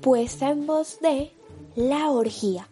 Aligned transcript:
puesta 0.00 0.50
en 0.50 0.66
voz 0.66 1.00
de 1.00 1.32
La 1.74 2.10
Orgía. 2.10 2.68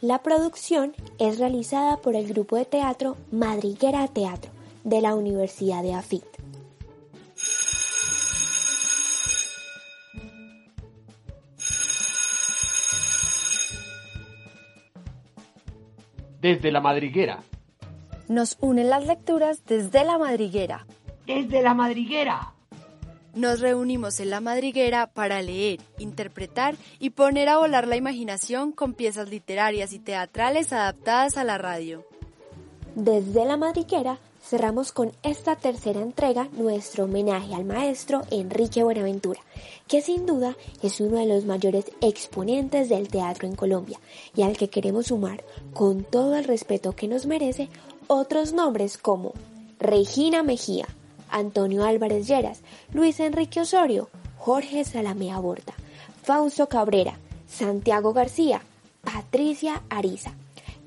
La 0.00 0.22
producción 0.22 0.94
es 1.18 1.38
realizada 1.38 1.98
por 1.98 2.16
el 2.16 2.26
grupo 2.26 2.56
de 2.56 2.64
teatro 2.64 3.16
Madriguera 3.30 4.08
Teatro 4.08 4.50
de 4.84 5.00
la 5.00 5.14
Universidad 5.14 5.82
de 5.82 5.94
Afit. 5.94 6.24
Desde 16.40 16.72
la 16.72 16.80
madriguera. 16.80 17.44
Nos 18.28 18.56
unen 18.60 18.90
las 18.90 19.06
lecturas 19.06 19.64
desde 19.64 20.04
la 20.04 20.18
madriguera. 20.18 20.86
Desde 21.26 21.62
la 21.62 21.74
madriguera. 21.74 22.54
Nos 23.34 23.60
reunimos 23.60 24.20
en 24.20 24.28
la 24.28 24.40
madriguera 24.40 25.06
para 25.06 25.40
leer, 25.40 25.80
interpretar 25.98 26.76
y 26.98 27.10
poner 27.10 27.48
a 27.48 27.56
volar 27.56 27.88
la 27.88 27.96
imaginación 27.96 28.72
con 28.72 28.92
piezas 28.92 29.30
literarias 29.30 29.94
y 29.94 29.98
teatrales 29.98 30.70
adaptadas 30.72 31.38
a 31.38 31.44
la 31.44 31.56
radio. 31.56 32.04
Desde 32.94 33.46
la 33.46 33.56
madriguera 33.56 34.18
cerramos 34.42 34.92
con 34.92 35.12
esta 35.22 35.56
tercera 35.56 36.02
entrega 36.02 36.48
nuestro 36.52 37.04
homenaje 37.04 37.54
al 37.54 37.64
maestro 37.64 38.20
Enrique 38.30 38.82
Buenaventura, 38.82 39.40
que 39.88 40.02
sin 40.02 40.26
duda 40.26 40.54
es 40.82 41.00
uno 41.00 41.16
de 41.16 41.26
los 41.26 41.46
mayores 41.46 41.86
exponentes 42.02 42.90
del 42.90 43.08
teatro 43.08 43.48
en 43.48 43.56
Colombia 43.56 43.98
y 44.36 44.42
al 44.42 44.58
que 44.58 44.68
queremos 44.68 45.06
sumar, 45.06 45.42
con 45.72 46.04
todo 46.04 46.36
el 46.36 46.44
respeto 46.44 46.92
que 46.92 47.08
nos 47.08 47.24
merece, 47.24 47.70
otros 48.08 48.52
nombres 48.52 48.98
como 48.98 49.32
Regina 49.78 50.42
Mejía, 50.42 50.86
Antonio 51.32 51.84
Álvarez 51.84 52.28
Lleras, 52.28 52.60
Luis 52.92 53.18
Enrique 53.18 53.60
Osorio, 53.60 54.08
Jorge 54.38 54.84
Salamea 54.84 55.38
Borda, 55.38 55.74
Fausto 56.22 56.68
Cabrera, 56.68 57.18
Santiago 57.48 58.12
García, 58.12 58.62
Patricia 59.02 59.82
Ariza, 59.90 60.34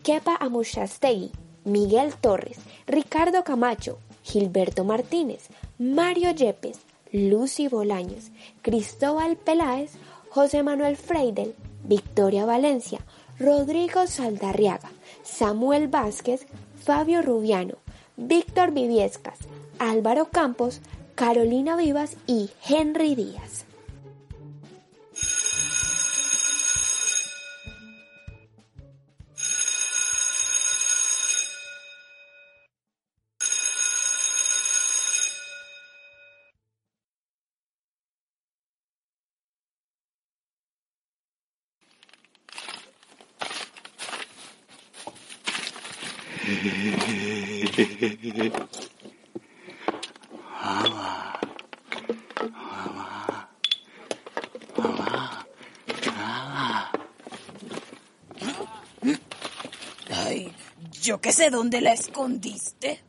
Kepa 0.03 0.37
Amushastegui, 0.39 1.31
Miguel 1.65 2.13
Torres, 2.15 2.59
Ricardo 2.87 3.43
Camacho, 3.43 3.97
Gilberto 4.23 4.83
Martínez, 4.83 5.47
Mario 5.77 6.31
Yepes, 6.31 6.79
Lucy 7.11 7.67
Bolaños, 7.67 8.31
Cristóbal 8.61 9.35
Peláez, 9.35 9.91
José 10.29 10.63
Manuel 10.63 10.95
Freidel, 10.95 11.55
Victoria 11.83 12.45
Valencia, 12.45 12.99
Rodrigo 13.39 14.07
Saldarriaga, 14.07 14.89
Samuel 15.23 15.87
Vázquez, 15.87 16.45
Fabio 16.83 17.21
Rubiano, 17.21 17.75
Víctor 18.17 18.71
Viviescas, 18.71 19.39
Álvaro 19.79 20.25
Campos, 20.25 20.81
Carolina 21.15 21.75
Vivas 21.75 22.17
y 22.27 22.49
Henry 22.67 23.15
Díaz. 23.15 23.64
Qué 61.25 61.31
sé 61.31 61.49
dónde 61.49 61.81
la 61.81 61.91
escondiste. 61.91 63.03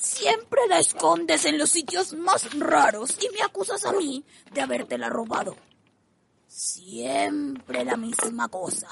Siempre 0.00 0.60
la 0.68 0.78
escondes 0.78 1.44
en 1.46 1.58
los 1.58 1.68
sitios 1.68 2.12
más 2.12 2.56
raros 2.56 3.18
y 3.20 3.28
me 3.34 3.42
acusas 3.42 3.84
a 3.84 3.90
mí 3.90 4.24
de 4.54 4.60
habértela 4.60 5.08
robado. 5.08 5.56
Siempre 6.46 7.84
la 7.84 7.96
misma 7.96 8.46
cosa. 8.46 8.86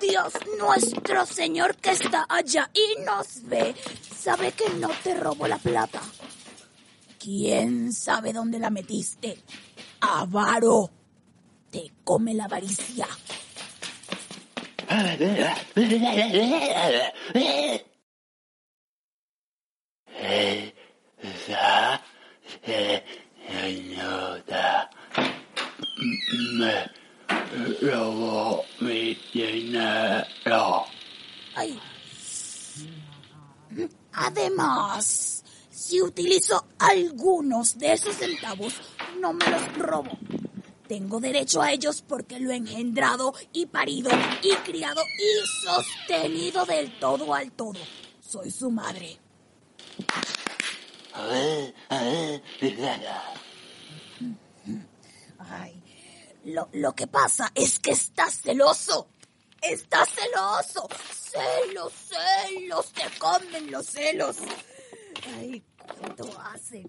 Dios 0.00 0.32
nuestro 0.60 1.26
Señor 1.26 1.74
que 1.74 1.90
está 1.90 2.24
allá 2.28 2.70
y 2.72 3.02
nos 3.02 3.42
ve, 3.48 3.74
sabe 4.16 4.52
que 4.52 4.68
no 4.74 4.88
te 5.02 5.14
robo 5.14 5.48
la 5.48 5.58
plata. 5.58 6.00
¿Quién 7.18 7.92
sabe 7.92 8.32
dónde 8.32 8.60
la 8.60 8.70
metiste? 8.70 9.42
Avaro. 10.02 10.88
Te 11.72 11.90
come 12.04 12.32
la 12.32 12.44
avaricia. 12.44 13.08
Me 26.54 26.90
robó 27.80 28.64
mi 28.80 29.18
dinero. 29.32 30.84
Además, 34.12 35.44
si 35.70 36.02
utilizo 36.02 36.66
algunos 36.78 37.78
de 37.78 37.92
esos 37.92 38.16
centavos, 38.16 38.74
no 39.20 39.32
me 39.32 39.46
los 39.46 39.78
robo. 39.78 40.18
Tengo 40.92 41.20
derecho 41.20 41.62
a 41.62 41.72
ellos 41.72 42.04
porque 42.06 42.38
lo 42.38 42.50
he 42.50 42.56
engendrado 42.56 43.32
y 43.54 43.64
parido 43.64 44.10
y 44.42 44.54
criado 44.56 45.00
y 45.00 45.64
sostenido 45.64 46.66
del 46.66 46.98
todo 46.98 47.32
al 47.32 47.50
todo. 47.52 47.80
Soy 48.20 48.50
su 48.50 48.70
madre. 48.70 49.18
Ay, 55.38 55.82
lo, 56.44 56.68
lo 56.74 56.94
que 56.94 57.06
pasa 57.06 57.50
es 57.54 57.78
que 57.78 57.92
estás 57.92 58.42
celoso. 58.42 59.08
Estás 59.62 60.10
celoso. 60.10 60.90
Celos, 61.10 61.92
celos, 61.94 62.92
te 62.92 63.18
comen 63.18 63.70
los 63.70 63.86
celos. 63.86 64.36
Ay, 65.38 65.62
¿cuánto 65.98 66.24
hace? 66.40 66.86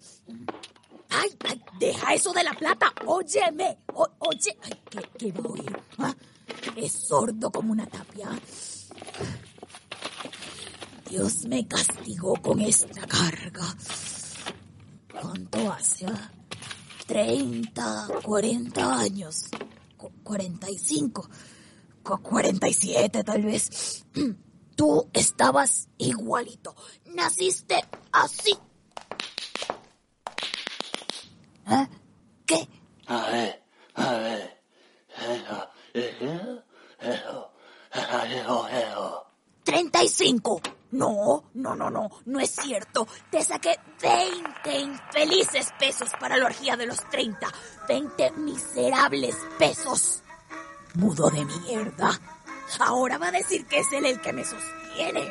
Ay, 1.09 1.29
ay, 1.47 1.61
deja 1.79 2.13
eso 2.13 2.31
de 2.33 2.43
la 2.43 2.53
plata. 2.53 2.91
Óyeme. 3.05 3.77
Oye, 3.93 4.57
ay, 4.63 4.81
¿qué, 4.89 5.01
qué 5.17 5.31
va 5.31 5.43
a 5.45 5.51
oír? 5.51 5.79
Es 6.75 6.91
sordo 6.93 7.51
como 7.51 7.71
una 7.71 7.85
tapia. 7.85 8.29
Dios 11.09 11.45
me 11.45 11.67
castigó 11.67 12.33
con 12.41 12.59
esta 12.61 13.05
carga. 13.07 13.75
¿Cuánto 15.21 15.71
hace? 15.71 16.07
30, 17.05 18.07
40 18.23 18.99
años. 18.99 19.45
Cu- 19.97 20.11
45. 20.23 21.29
cu- 22.03 22.21
47 22.21 23.23
tal 23.23 23.43
vez. 23.43 24.05
Tú 24.75 25.07
estabas 25.13 25.87
igualito. 25.99 26.75
Naciste 27.13 27.75
así. 28.11 28.57
¿Eh? 31.68 31.88
¿Qué? 32.46 32.68
A 33.07 33.29
ver, 33.29 33.63
a 33.96 34.12
ver. 34.13 34.62
Eso, 35.18 35.69
eso, 35.94 36.63
eso, 37.00 37.51
eso, 37.94 38.68
eso. 38.69 39.25
35. 39.63 40.62
No, 40.91 41.46
no, 41.56 41.75
no, 41.75 41.90
no, 41.90 42.09
no 42.25 42.40
es 42.40 42.51
cierto. 42.51 43.07
Te 43.31 43.44
saqué 43.44 43.79
20 44.01 44.79
infelices 44.79 45.69
pesos 45.80 46.10
para 46.19 46.38
la 46.38 46.45
orgía 46.45 46.75
de 46.77 46.86
los 46.86 47.00
30. 47.10 47.48
20 47.88 48.31
miserables 48.31 49.36
pesos. 49.57 50.21
Mudo 50.95 51.30
de 51.30 51.45
mierda. 51.45 52.12
Ahora 52.80 53.18
va 53.18 53.27
a 53.27 53.31
decir 53.31 53.66
que 53.66 53.80
es 53.80 53.92
él 53.94 54.06
el 54.06 54.21
que 54.21 54.33
me 54.33 54.44
sostiene. 54.44 55.21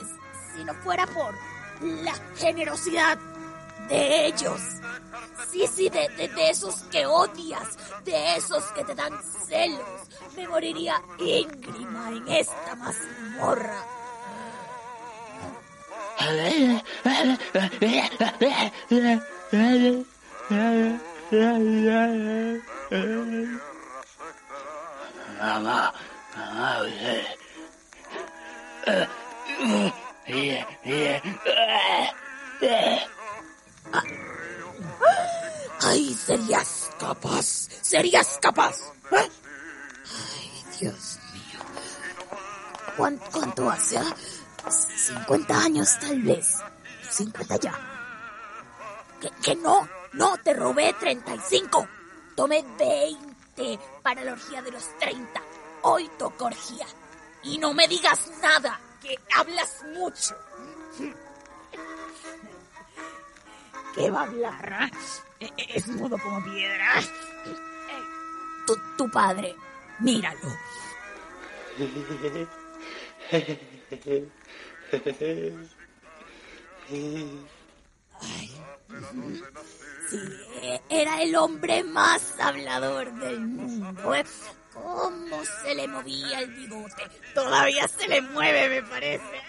Es- 0.00 0.54
Si 0.56 0.64
no 0.64 0.72
fuera 0.82 1.06
por 1.06 1.34
la 1.82 2.14
generosidad 2.36 3.18
de 3.88 4.26
ellos. 4.26 4.60
Sí, 5.50 5.66
sí, 5.66 5.88
de, 5.88 6.08
de, 6.08 6.50
esos 6.50 6.82
que 6.84 7.06
odias, 7.06 7.76
de 8.04 8.36
esos 8.36 8.62
que 8.72 8.84
te 8.84 8.94
dan 8.94 9.12
celos. 9.46 9.80
Me 10.36 10.46
moriría 10.46 11.02
íngrima 11.18 12.10
en 12.10 12.28
esta 12.28 12.74
mazmorra. 12.76 13.84
Mamá, 25.40 25.92
mamá, 26.36 26.80
Ay, 35.82 36.14
sería 36.14 36.60
escap. 36.60 36.98
capaz? 37.20 37.68
¿Serías 37.80 38.38
capaz? 38.40 38.76
¿Eh? 39.12 39.30
Ay, 40.36 40.64
Dios 40.78 41.18
mío. 41.32 41.60
¿Cuán- 42.96 43.20
¿Cuánto 43.32 43.70
hace? 43.70 43.98
ah? 43.98 44.14
50 44.70 45.58
años 45.58 45.98
tal 46.00 46.20
vez. 46.22 46.56
50 47.10 47.56
ya. 47.56 47.74
Que, 49.20 49.30
que 49.42 49.56
no, 49.56 49.88
no, 50.12 50.36
te 50.38 50.52
robé 50.54 50.92
35. 51.00 51.88
Tomé 52.36 52.62
20 52.78 53.78
para 54.02 54.22
la 54.22 54.32
orgía 54.32 54.62
de 54.62 54.70
los 54.70 54.84
30. 54.98 55.40
Hoy 55.82 56.10
toca 56.18 56.44
orgía. 56.44 56.86
Y 57.42 57.56
no 57.58 57.72
me 57.72 57.88
digas 57.88 58.20
nada, 58.42 58.78
que 59.00 59.18
hablas 59.34 59.82
mucho. 59.94 60.36
¿Qué 63.94 64.10
va 64.10 64.20
a 64.20 64.24
hablar? 64.24 64.90
E- 65.40 65.46
e- 65.56 65.66
Es 65.76 65.86
mudo 65.88 66.16
como 66.18 66.42
piedra. 66.44 67.00
Eh, 67.00 67.56
Tu, 68.66 68.76
tu 68.96 69.10
padre, 69.10 69.54
míralo. 70.00 70.48
Sí, 80.08 80.18
eh, 80.62 80.80
era 80.88 81.22
el 81.22 81.36
hombre 81.36 81.84
más 81.84 82.38
hablador 82.40 83.12
del 83.14 83.40
mundo. 83.40 84.14
¿eh? 84.14 84.24
¿Cómo 84.74 85.42
se 85.62 85.74
le 85.74 85.86
movía 85.88 86.40
el 86.40 86.50
bigote? 86.54 87.02
Todavía 87.34 87.86
se 87.88 88.08
le 88.08 88.20
mueve, 88.22 88.68
me 88.68 88.82
parece. 88.88 89.42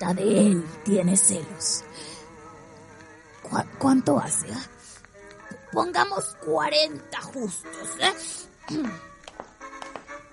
De 0.00 0.40
él 0.46 0.64
tiene 0.84 1.16
celos. 1.16 1.84
¿Cu- 3.42 3.64
¿Cuánto 3.78 4.18
hace? 4.18 4.48
ah? 4.52 4.64
Pongamos 5.72 6.36
40 6.44 7.20
justos, 7.22 7.88
¿eh? 8.00 8.12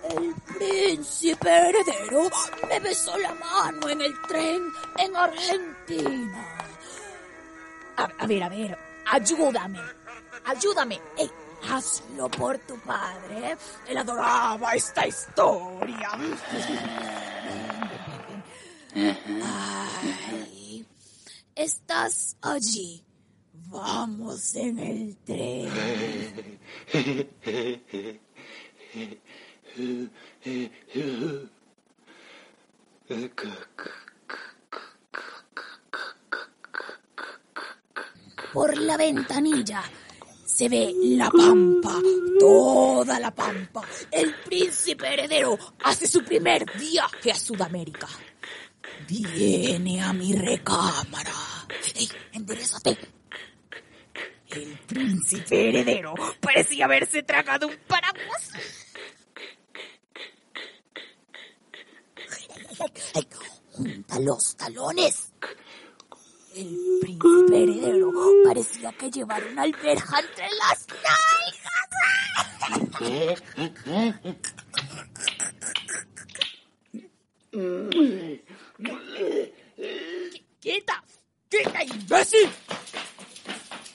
El 0.09 0.33
príncipe 0.57 1.49
heredero 1.49 2.29
me 2.69 2.79
besó 2.79 3.17
la 3.17 3.33
mano 3.33 3.89
en 3.89 4.01
el 4.01 4.21
tren 4.21 4.63
en 4.97 5.15
Argentina. 5.15 6.45
A, 7.97 8.07
a 8.19 8.25
ver, 8.25 8.43
a 8.43 8.47
ver, 8.49 8.77
ayúdame, 9.05 9.81
ayúdame. 10.45 11.01
Ey, 11.17 11.29
hazlo 11.69 12.29
por 12.29 12.57
tu 12.59 12.79
padre. 12.79 13.51
¿eh? 13.51 13.57
Él 13.87 13.97
adoraba 13.97 14.73
esta 14.75 15.05
historia. 15.05 16.09
Ay, 18.99 20.83
estás 21.55 22.35
allí. 22.41 23.03
Vamos 23.69 24.55
en 24.55 24.79
el 24.79 25.17
tren. 25.17 25.69
Por 38.51 38.77
la 38.77 38.97
ventanilla 38.97 39.83
se 40.43 40.69
ve 40.69 40.91
la 41.03 41.29
pampa, 41.29 42.01
toda 42.39 43.19
la 43.19 43.29
pampa. 43.29 43.81
El 44.09 44.33
príncipe 44.43 45.13
heredero 45.13 45.55
hace 45.83 46.07
su 46.07 46.23
primer 46.23 46.65
viaje 46.79 47.31
a 47.31 47.35
Sudamérica. 47.35 48.07
Viene 49.05 50.01
a 50.01 50.13
mi 50.13 50.33
recámara. 50.33 51.33
¡Ey, 51.95 52.09
enderezate! 52.33 52.97
El 54.49 54.77
príncipe 54.87 55.69
heredero 55.69 56.13
parecía 56.41 56.85
haberse 56.85 57.21
tragado 57.23 57.67
un 57.67 57.77
paraguas. 57.87 58.51
Ay, 63.13 63.27
junta 63.71 64.19
los 64.19 64.55
talones. 64.55 65.33
El 66.55 66.77
príncipe 67.01 67.63
heredero 67.63 68.11
parecía 68.45 68.91
que 68.93 69.11
llevara 69.11 69.45
una 69.45 69.63
alberja 69.63 70.19
entre 70.19 70.47
las 70.55 70.87
nalgas. 70.87 71.37
Imbécil! 82.07 82.49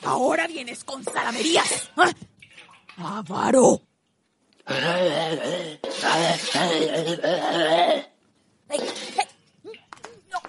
Ahora 0.04 0.46
vienes 0.46 0.84
con 0.84 1.02
salamerías. 1.02 1.90
¿eh? 1.96 2.12
¡Avaro! 2.98 3.80
¡No! 10.30 10.40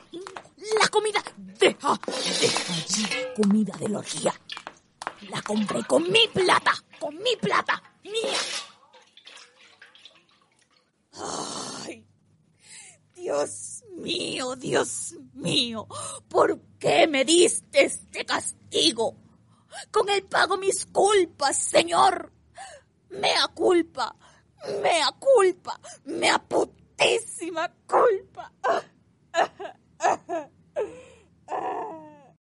¡La 0.80 0.88
comida! 0.89 1.24
¡Deja! 1.38 2.00
¡Deja 2.06 2.74
allí 2.74 3.07
comida 3.36 3.74
de 3.77 3.89
la 3.89 4.00
orgía! 4.00 4.33
¡La 5.30 5.42
compré 5.42 5.83
con 5.86 6.12
mi 6.12 6.27
plata! 6.27 6.74
¡Con 7.00 7.18
mi 7.18 7.36
plata! 7.38 7.81
¡Mía! 8.04 8.39
¡Ay! 11.13 12.06
Dios 13.15 13.73
mío, 14.03 14.55
Dios 14.57 15.15
mío, 15.33 15.88
¿por 16.27 16.59
qué 16.77 17.07
me 17.07 17.23
diste 17.23 17.85
este 17.85 18.25
castigo? 18.25 19.15
Con 19.91 20.09
él 20.09 20.23
pago 20.23 20.57
mis 20.57 20.85
culpas, 20.85 21.57
Señor. 21.57 22.31
Mea 23.09 23.47
culpa, 23.53 24.15
mea 24.81 25.11
culpa, 25.17 25.79
mea 26.05 26.38
putísima 26.38 27.71
culpa. 27.88 28.51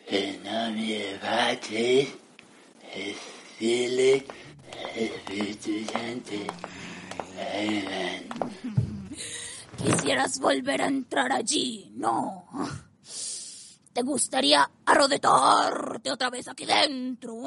En 0.07 0.43
nombre 0.43 1.19
Padre, 1.21 2.09
del 3.61 4.25
Espíritu 4.95 5.85
Santo. 5.93 6.35
Amén. 7.39 8.84
Quisieras 9.85 10.39
volver 10.39 10.81
a 10.81 10.87
entrar 10.87 11.31
allí, 11.31 11.93
¿no? 11.95 12.49
¿Te 13.93 14.03
gustaría 14.03 14.71
arrodetarte 14.87 16.11
otra 16.11 16.31
vez 16.31 16.49
aquí 16.49 16.65
dentro? 16.65 17.43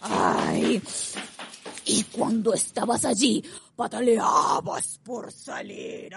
Ay, 0.00 0.80
y 1.86 2.04
cuando 2.04 2.54
estabas 2.54 3.04
allí, 3.04 3.44
pataleabas 3.74 5.00
por 5.04 5.32
salir. 5.32 6.14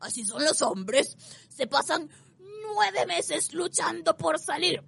Así 0.00 0.24
son 0.24 0.44
los 0.44 0.62
hombres. 0.62 1.16
Se 1.48 1.66
pasan 1.66 2.08
nueve 2.38 3.04
meses 3.06 3.52
luchando 3.52 4.16
por 4.16 4.38
salir. 4.38 4.82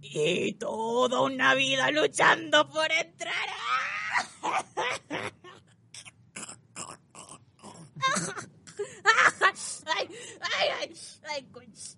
Y 0.00 0.54
toda 0.54 1.22
una 1.22 1.54
vida 1.54 1.90
luchando 1.90 2.68
por 2.68 2.90
entrar. 2.90 3.48
Ay, 9.86 10.08
ay, 10.40 10.68
ay, 10.80 10.94
ay. 11.30 11.48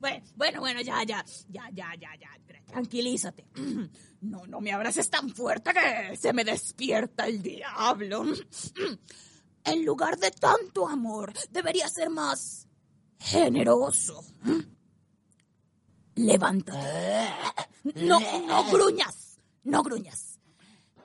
Bueno, 0.01 0.25
bueno, 0.37 0.61
bueno, 0.61 0.81
ya, 0.83 1.03
ya, 1.05 1.25
ya, 1.49 1.71
ya, 1.73 1.95
ya, 1.99 2.11
ya, 2.21 2.29
tra- 2.47 2.65
tranquilízate. 2.67 3.47
No, 4.19 4.45
no 4.47 4.61
me 4.61 4.73
abraces 4.73 5.09
tan 5.09 5.29
fuerte 5.31 5.73
que 5.73 6.17
se 6.17 6.33
me 6.33 6.43
despierta 6.43 7.27
el 7.27 7.43
diablo. 7.43 8.25
En 9.65 9.85
lugar 9.85 10.17
de 10.19 10.31
tanto 10.31 10.89
amor, 10.89 11.33
debería 11.51 11.89
ser 11.89 12.09
más 12.11 12.67
generoso. 13.19 14.25
Levántate. 16.17 17.29
No, 17.95 18.19
no 18.47 18.65
gruñas, 18.71 19.39
no 19.65 19.83
gruñas. 19.83 20.39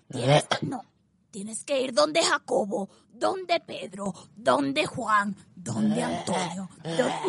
Tienes, 0.10 0.46
no, 0.62 0.84
tienes 1.31 1.63
que 1.63 1.81
ir 1.81 1.93
donde 1.93 2.21
Jacobo, 2.21 2.89
donde 3.09 3.59
Pedro, 3.61 4.13
donde 4.35 4.85
Juan, 4.85 5.35
donde 5.55 6.03
Antonio. 6.03 6.69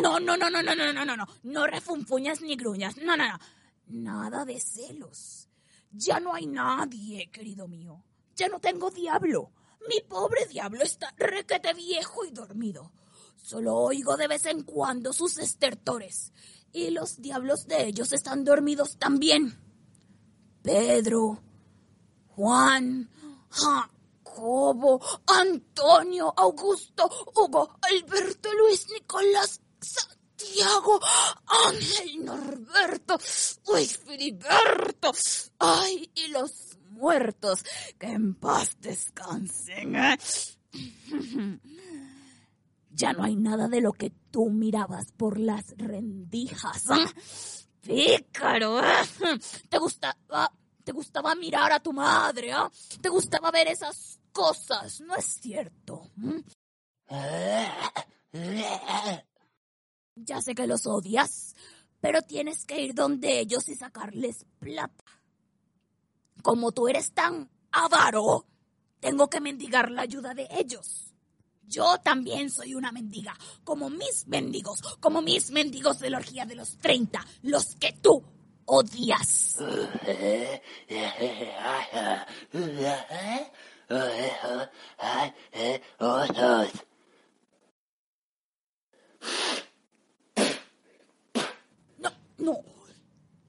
no, 0.01 0.19
no, 0.19 0.37
no, 0.37 0.49
no, 0.49 0.61
no, 0.61 0.75
no, 0.75 0.93
no, 0.93 1.05
no, 1.05 1.17
no, 1.17 1.27
no 1.43 1.67
refunfuñas 1.67 2.41
ni 2.41 2.55
gruñas. 2.55 2.97
No, 2.97 3.17
no, 3.17 3.27
no. 3.27 3.39
Nada 3.87 4.45
de 4.45 4.59
celos. 4.59 5.47
Ya 5.91 6.19
no 6.19 6.33
hay 6.33 6.47
nadie, 6.47 7.29
querido 7.31 7.67
mío. 7.67 8.03
Ya 8.35 8.47
no 8.49 8.59
tengo 8.59 8.91
diablo. 8.91 9.51
Mi 9.87 9.99
pobre 10.01 10.45
diablo 10.47 10.83
está 10.83 11.13
requete 11.17 11.73
viejo 11.73 12.25
y 12.25 12.31
dormido. 12.31 12.91
Solo 13.35 13.75
oigo 13.75 14.15
de 14.15 14.27
vez 14.27 14.45
en 14.45 14.63
cuando 14.63 15.13
sus 15.13 15.37
estertores. 15.37 16.31
Y 16.71 16.89
los 16.89 17.21
diablos 17.21 17.67
de 17.67 17.85
ellos 17.85 18.13
están 18.13 18.43
dormidos 18.43 18.97
también. 18.97 19.59
Pedro, 20.63 21.43
Juan, 22.29 23.09
Jacobo, 23.53 24.99
Antonio, 25.27 26.33
Augusto, 26.35 27.09
Hugo, 27.35 27.77
Alberto, 27.81 28.49
Luis, 28.53 28.87
Nicolás, 28.91 29.61
Santiago. 29.79 30.99
Ángel 31.67 32.25
Norberto, 32.25 33.17
uy, 33.67 33.85
Filiberto, 33.85 35.11
ay, 35.59 36.09
y 36.15 36.27
los 36.27 36.77
muertos, 36.89 37.63
que 37.99 38.07
en 38.07 38.35
paz 38.35 38.75
descansen. 38.79 39.95
¿eh? 39.95 40.17
Ya 42.95 43.11
no 43.11 43.23
hay 43.23 43.35
nada 43.35 43.67
de 43.67 43.81
lo 43.81 43.91
que 43.91 44.11
tú 44.29 44.51
mirabas 44.51 45.11
por 45.17 45.39
las 45.39 45.65
rendijas. 45.77 46.83
¿eh? 46.91 47.07
Pícaro, 47.81 48.79
¿eh? 48.79 49.39
¿Te 49.67 49.79
gustaba, 49.79 50.51
te 50.83 50.91
gustaba 50.91 51.35
mirar 51.35 51.71
a 51.71 51.79
tu 51.79 51.93
madre? 51.93 52.51
¿eh? 52.51 52.55
¿Te 53.01 53.09
gustaba 53.09 53.51
ver 53.51 53.67
esas 53.67 54.19
cosas? 54.31 55.01
¿No 55.01 55.15
es 55.15 55.25
cierto? 55.25 56.09
Ya 60.15 60.41
sé 60.41 60.55
que 60.55 60.67
los 60.67 60.85
odias, 60.85 61.55
pero 61.99 62.21
tienes 62.21 62.65
que 62.65 62.81
ir 62.81 62.93
donde 62.93 63.39
ellos 63.39 63.67
y 63.69 63.75
sacarles 63.75 64.45
plata. 64.59 65.03
Como 66.41 66.71
tú 66.71 66.87
eres 66.87 67.13
tan 67.13 67.49
avaro, 67.71 68.45
tengo 68.99 69.29
que 69.29 69.41
mendigar 69.41 69.91
la 69.91 70.03
ayuda 70.03 70.33
de 70.33 70.47
ellos. 70.51 71.13
Yo 71.65 71.97
también 71.99 72.49
soy 72.51 72.75
una 72.75 72.91
mendiga, 72.91 73.35
como 73.63 73.89
mis 73.89 74.27
mendigos, 74.27 74.81
como 74.99 75.21
mis 75.21 75.49
mendigos 75.51 75.99
de 75.99 76.09
la 76.09 76.17
orgía 76.17 76.45
de 76.45 76.55
los 76.55 76.77
30, 76.77 77.25
los 77.43 77.75
que 77.75 77.93
tú 77.93 78.23
odias. 78.65 79.57
No, 91.97 92.11
no. 92.37 92.63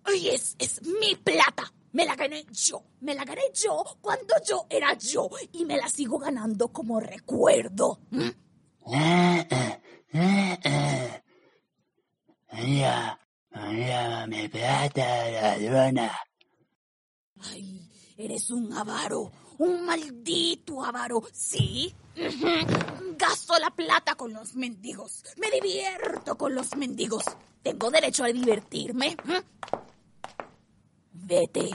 Es, 0.07 0.57
es 0.59 0.83
mi 0.83 1.17
plata. 1.17 1.73
Me 1.93 2.05
la 2.05 2.17
gané 2.17 2.45
yo. 2.51 2.83
Me 3.01 3.15
la 3.15 3.25
gané 3.25 3.43
yo 3.55 3.85
cuando 4.01 4.35
yo 4.47 4.67
era 4.69 4.95
yo. 4.95 5.29
Y 5.53 5.65
me 5.65 5.77
la 5.77 5.89
sigo 5.89 6.19
ganando 6.19 6.69
como 6.69 7.01
recuerdo. 7.01 8.01
¿Mm? 8.11 8.29
Ya, 12.53 13.19
me 13.55 14.49
plata, 14.49 15.31
ladrona. 15.31 16.11
Ay, 17.43 17.89
eres 18.17 18.51
un 18.51 18.73
avaro. 18.73 19.31
Un 19.59 19.87
maldito 19.87 20.85
avaro. 20.85 21.23
¿Sí? 21.33 21.95
Gasto 23.17 23.59
la 23.59 23.71
plata 23.71 24.15
con 24.17 24.33
los 24.33 24.55
mendigos. 24.55 25.23
Me 25.37 25.51
divierto 25.51 26.37
con 26.37 26.55
los 26.55 26.75
mendigos. 26.77 27.25
Tengo 27.63 27.91
derecho 27.91 28.25
a 28.25 28.29
divertirme. 28.29 29.17
Vete. 31.13 31.71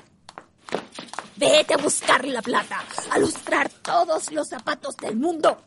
Vete 1.38 1.74
a 1.74 1.78
buscar 1.78 2.26
la 2.26 2.42
plata. 2.42 2.84
A 3.12 3.18
lustrar 3.18 3.70
todos 3.70 4.32
los 4.32 4.50
zapatos 4.50 4.98
del 4.98 5.16
mundo. 5.16 5.58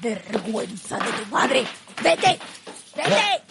Vergüenza 0.00 0.98
de 0.98 1.12
tu 1.12 1.30
madre. 1.30 1.64
Vete. 2.02 2.38
Vete. 2.96 3.41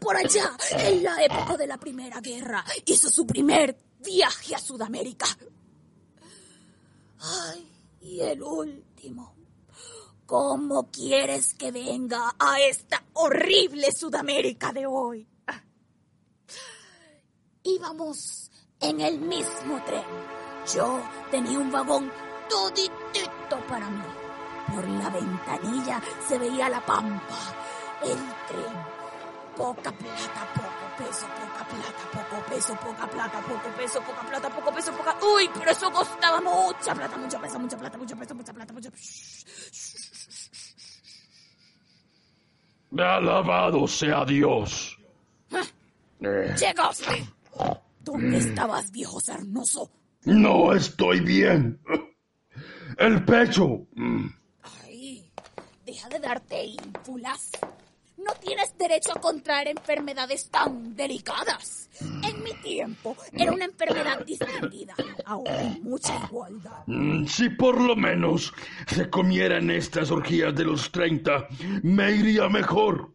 Por 0.00 0.16
allá, 0.16 0.56
en 0.70 1.02
la 1.02 1.22
época 1.22 1.56
de 1.56 1.66
la 1.66 1.78
Primera 1.78 2.20
Guerra, 2.20 2.64
hizo 2.86 3.10
su 3.10 3.26
primer 3.26 3.76
viaje 4.00 4.54
a 4.54 4.58
Sudamérica. 4.58 5.26
Ay, 7.20 7.68
y 8.00 8.20
el 8.20 8.42
último. 8.42 9.34
¿Cómo 10.26 10.90
quieres 10.90 11.54
que 11.54 11.70
venga 11.70 12.34
a 12.38 12.60
esta 12.60 13.04
horrible 13.14 13.92
Sudamérica 13.92 14.72
de 14.72 14.86
hoy? 14.86 15.28
Íbamos 17.64 18.50
en 18.80 19.00
el 19.00 19.20
mismo 19.20 19.82
tren. 19.84 20.04
Yo 20.74 21.00
tenía 21.30 21.58
un 21.58 21.70
vagón 21.70 22.10
toditito 22.48 23.66
para 23.68 23.88
mí. 23.88 24.02
Por 24.74 24.88
la 24.88 25.10
ventanilla 25.10 26.02
se 26.26 26.38
veía 26.38 26.68
la 26.68 26.84
pampa, 26.84 27.38
el 28.02 28.18
tren. 28.48 28.81
Poca 29.62 29.92
plata, 29.92 30.42
poco 30.56 30.86
peso, 30.98 31.24
poca 31.38 31.64
plata, 31.68 32.02
poco 32.10 32.50
peso, 32.50 32.74
poca 32.74 33.06
plata, 33.06 33.40
poco 33.42 33.68
peso, 33.76 34.00
poca 34.02 34.22
plata, 34.26 34.50
poco 34.50 34.72
peso, 34.74 34.92
poca... 34.92 35.16
Uy, 35.24 35.48
pero 35.54 35.70
eso 35.70 35.88
costaba 35.92 36.40
mucha 36.40 36.92
plata, 36.92 37.16
mucha 37.16 37.40
peso, 37.40 37.60
mucha 37.60 37.78
plata, 37.78 37.96
mucha 37.96 38.16
peso, 38.16 38.34
mucha 38.34 38.52
plata, 38.52 38.72
mucha... 38.72 38.90
Alabado 42.98 43.86
sea 43.86 44.24
Dios. 44.24 44.98
Eh, 46.20 46.54
¡Llegaste! 46.58 47.24
¿Dónde 48.00 48.38
estabas, 48.38 48.90
viejo 48.90 49.20
sarnoso? 49.20 49.88
no 50.24 50.72
estoy 50.72 51.20
bien. 51.20 51.80
El 52.98 53.24
pecho. 53.24 53.86
Mm, 53.94 54.26
Ay, 54.82 55.30
deja 55.86 56.08
de 56.08 56.18
darte 56.18 56.64
ínfulas. 56.64 57.52
No 58.24 58.32
tienes 58.40 58.76
derecho 58.78 59.12
a 59.16 59.20
contraer 59.20 59.68
enfermedades 59.68 60.48
tan 60.50 60.94
delicadas. 60.94 61.88
En 62.00 62.42
mi 62.42 62.52
tiempo 62.62 63.16
era 63.32 63.52
una 63.52 63.64
enfermedad 63.64 64.24
distinguida. 64.24 64.94
Ahora 65.24 65.58
hay 65.58 65.80
mucha 65.82 66.14
igualdad. 66.28 66.82
mm, 66.86 67.26
Si 67.26 67.48
por 67.50 67.80
lo 67.80 67.96
menos 67.96 68.52
se 68.86 69.08
comieran 69.10 69.70
estas 69.70 70.10
orgías 70.10 70.54
de 70.54 70.64
los 70.64 70.90
30, 70.90 71.48
me 71.82 72.12
iría 72.12 72.48
mejor. 72.48 73.14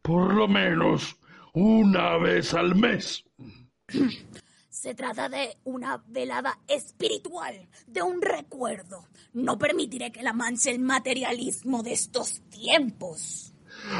Por 0.00 0.34
lo 0.34 0.48
menos 0.48 1.16
una 1.54 2.16
vez 2.18 2.54
al 2.54 2.74
mes. 2.74 3.24
Se 4.68 4.94
trata 4.94 5.28
de 5.28 5.58
una 5.64 6.02
velada 6.08 6.58
espiritual, 6.66 7.68
de 7.86 8.02
un 8.02 8.20
recuerdo. 8.20 9.06
No 9.34 9.58
permitiré 9.58 10.10
que 10.10 10.22
la 10.22 10.32
manche 10.32 10.70
el 10.70 10.80
materialismo 10.80 11.82
de 11.82 11.92
estos 11.92 12.40
tiempos. 12.50 13.51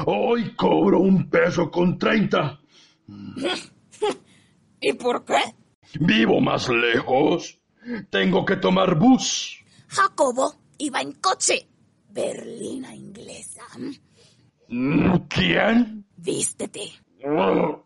Hoy 0.06 0.54
cobro 0.54 1.00
un 1.00 1.28
peso 1.28 1.70
con 1.70 1.98
30. 1.98 2.60
¿Y 4.80 4.92
por 4.94 5.24
qué? 5.24 5.40
Vivo 6.00 6.40
más 6.40 6.68
lejos. 6.68 7.58
Tengo 8.10 8.44
que 8.44 8.56
tomar 8.56 8.98
bus. 8.98 9.58
Jacobo 9.88 10.54
iba 10.78 11.00
en 11.00 11.12
coche. 11.12 11.68
Berlina 12.10 12.94
inglesa. 12.94 13.62
Mm, 14.68 15.16
¿Quién? 15.28 16.04
Vístete. 16.16 16.92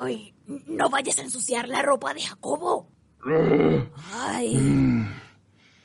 Ay, 0.00 0.34
no 0.66 0.88
vayas 0.88 1.18
a 1.18 1.22
ensuciar 1.22 1.68
la 1.68 1.82
ropa 1.82 2.14
de 2.14 2.22
Jacobo. 2.22 2.88
Ay. 4.12 5.06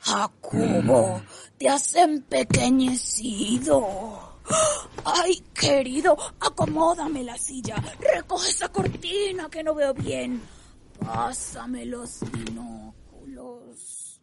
Jacobo, 0.06 1.20
te 1.58 1.68
has 1.68 1.96
empequeñecido. 1.96 4.36
Ay, 5.04 5.42
querido, 5.52 6.16
acomódame 6.38 7.24
la 7.24 7.36
silla. 7.36 7.74
Recoge 7.98 8.50
esa 8.50 8.68
cortina 8.68 9.50
que 9.50 9.64
no 9.64 9.74
veo 9.74 9.92
bien. 9.94 10.40
Pásame 11.00 11.86
los 11.86 12.20
binóculos. 12.30 14.20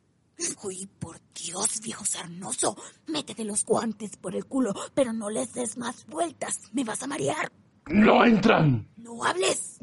Uy, 0.63 0.87
por 0.99 1.19
Dios, 1.33 1.81
viejo 1.81 2.05
sarnoso. 2.05 2.77
Métete 3.07 3.43
los 3.43 3.65
guantes 3.65 4.15
por 4.15 4.37
el 4.37 4.45
culo, 4.45 4.73
pero 4.93 5.11
no 5.11 5.29
les 5.29 5.53
des 5.53 5.77
más 5.77 6.05
vueltas. 6.07 6.61
Me 6.71 6.85
vas 6.85 7.03
a 7.03 7.07
marear. 7.07 7.51
No 7.87 8.23
entran. 8.23 8.87
No 8.95 9.21
hables. 9.25 9.79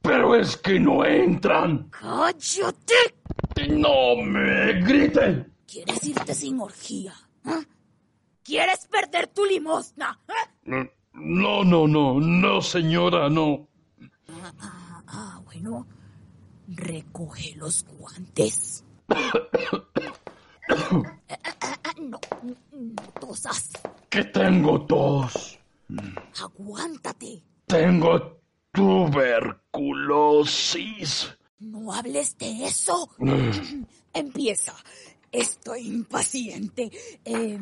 Pero 0.00 0.36
es 0.36 0.56
que 0.58 0.78
no 0.78 1.04
entran. 1.04 1.90
¡Cállate! 1.90 3.16
No 3.68 4.16
me 4.16 4.80
griten. 4.82 5.52
¿Quieres 5.66 6.04
irte 6.04 6.34
sin 6.34 6.60
orgía? 6.60 7.14
¿Ah? 7.44 7.60
¿Quieres 8.42 8.86
perder 8.90 9.28
tu 9.28 9.44
limosna? 9.44 10.18
¿Ah? 10.28 10.48
No, 11.12 11.64
no, 11.64 11.86
no, 11.86 12.20
no, 12.20 12.60
señora, 12.60 13.30
no. 13.30 13.68
Ah, 14.60 15.02
ah, 15.06 15.40
bueno. 15.44 15.86
Recoge 16.68 17.54
los 17.56 17.84
guantes. 17.84 18.84
No, 22.00 22.18
no 22.72 23.02
tosas. 23.20 23.70
Que 24.10 24.24
tengo 24.24 24.84
tos. 24.86 25.58
Aguántate. 26.42 27.40
Tengo 27.66 28.40
tuberculosis. 28.72 31.36
No 31.64 31.92
hables 31.92 32.36
de 32.38 32.66
eso. 32.66 33.08
Empieza. 34.12 34.74
Estoy 35.32 35.88
impaciente. 35.88 36.90
Eh, 37.24 37.58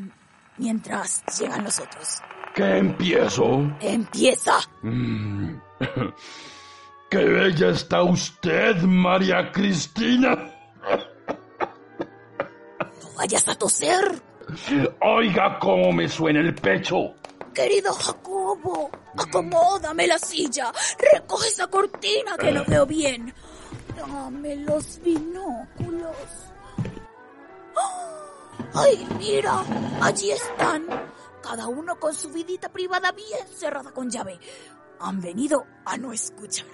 mientras 0.59 1.23
llegan 1.39 1.65
los 1.65 1.79
otros. 1.79 2.21
¿Qué 2.55 2.79
empiezo? 2.79 3.71
Empieza. 3.81 4.59
Mm. 4.83 5.55
¡Qué 7.11 7.25
bella 7.25 7.71
está 7.71 8.03
usted, 8.03 8.77
María 8.83 9.53
Cristina! 9.53 10.35
No 13.03 13.13
vayas 13.17 13.47
a 13.49 13.55
toser. 13.55 14.23
Oiga 15.01 15.59
cómo 15.59 15.93
me 15.93 16.09
suena 16.09 16.41
el 16.41 16.55
pecho. 16.55 17.15
Querido 17.55 17.93
Jacobo, 17.93 18.91
acomódame 19.17 20.07
la 20.07 20.19
silla. 20.19 20.73
Recoge 21.13 21.49
esa 21.49 21.67
cortina 21.67 22.37
que 22.39 22.51
no 22.51 22.65
veo 22.65 22.87
bien. 22.87 23.35
Dame 23.97 24.57
los 24.57 25.01
binóculos. 25.03 26.17
¡Ay, 28.75 29.07
mira! 29.19 29.65
Allí 30.01 30.31
están. 30.31 30.87
Cada 31.43 31.69
uno 31.69 31.99
con 31.99 32.15
su 32.15 32.31
vidita 32.31 32.71
privada 32.71 33.13
bien 33.13 33.47
cerrada 33.49 33.91
con 33.93 34.11
llave. 34.11 34.39
Han 35.01 35.21
venido 35.21 35.67
a 35.85 35.97
no 35.97 36.13
escuchar. 36.13 36.67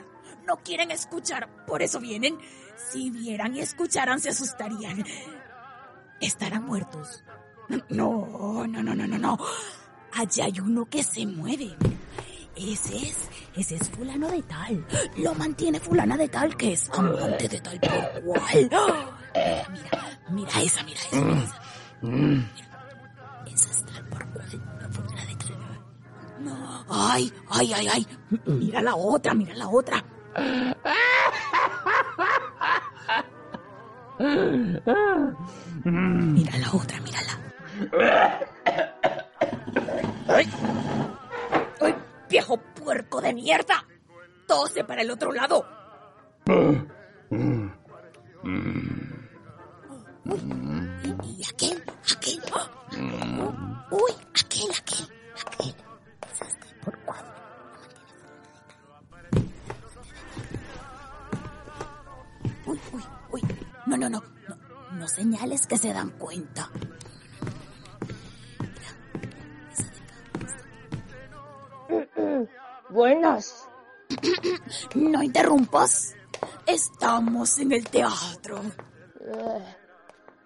No 0.46 0.56
quieren 0.58 0.90
escuchar, 0.90 1.66
por 1.66 1.82
eso 1.82 2.00
vienen. 2.00 2.38
Si 2.90 3.10
vieran 3.10 3.56
y 3.56 3.60
escucharan, 3.60 4.20
se 4.20 4.30
asustarían. 4.30 5.04
Estarán 6.20 6.64
muertos. 6.64 7.24
No, 7.88 8.66
no, 8.66 8.82
no, 8.82 8.94
no, 8.94 9.06
no, 9.06 9.18
no. 9.18 9.38
Allá 10.12 10.44
hay 10.44 10.60
uno 10.60 10.86
que 10.86 11.02
se 11.02 11.26
mueve. 11.26 11.76
Ese 12.58 12.96
es, 12.96 13.28
ese 13.54 13.76
es 13.76 13.88
fulano 13.90 14.28
de 14.28 14.42
tal. 14.42 14.84
Lo 15.16 15.32
mantiene 15.34 15.78
fulana 15.78 16.16
de 16.16 16.28
tal 16.28 16.56
que 16.56 16.72
es 16.72 16.90
amante 16.92 17.48
de 17.48 17.60
tal 17.60 17.78
por 17.78 18.22
cual. 18.22 18.70
Mira, 19.70 19.90
mira, 20.30 20.62
esa, 20.62 20.82
mira 20.82 21.00
esa, 21.00 21.20
mira 21.20 21.42
esa. 21.44 21.60
Esa 23.46 23.70
es 23.70 23.84
tal 23.84 24.04
por 24.06 24.26
cual. 24.32 24.48
Fulana 24.90 25.24
de 25.26 25.36
tal. 25.36 25.56
No, 26.40 26.84
ay, 26.88 27.32
ay, 27.50 27.72
ay, 27.74 27.88
ay. 27.92 28.06
Mira 28.46 28.82
la 28.82 28.96
otra, 28.96 29.34
mira 29.34 29.54
la 29.54 29.68
otra. 29.68 30.04
Mira 35.84 36.58
la 36.58 36.72
otra, 36.72 37.00
mírala. 37.00 37.38
¡Ay! 40.28 40.48
¡Ay, 42.28 42.32
viejo 42.32 42.58
puerco 42.58 43.22
de 43.22 43.32
mierda! 43.32 43.86
¡Tose 44.46 44.84
para 44.84 45.00
el 45.00 45.10
otro 45.10 45.32
lado! 45.32 45.64
¿Y 51.24 51.44
aquel? 51.46 51.82
¿Aquel? 52.14 52.42
¡Uy! 53.90 54.12
Aquel, 54.44 54.70
aquel, 54.78 55.08
aquel. 55.46 55.74
Es 56.30 56.42
este 56.42 56.66
por 56.84 56.98
cuadro. 56.98 57.32
Uy, 62.66 62.80
uy, 62.92 63.02
uy. 63.32 63.42
No, 63.86 63.96
no. 63.96 64.10
No, 64.10 64.22
no 64.92 65.08
señales 65.08 65.66
que 65.66 65.78
se 65.78 65.94
dan 65.94 66.10
cuenta. 66.10 66.70
Buenas. 72.90 73.68
No 74.94 75.22
interrumpas. 75.22 76.14
Estamos 76.66 77.58
en 77.58 77.72
el 77.72 77.88
teatro. 77.88 78.60
Eh, 79.20 79.76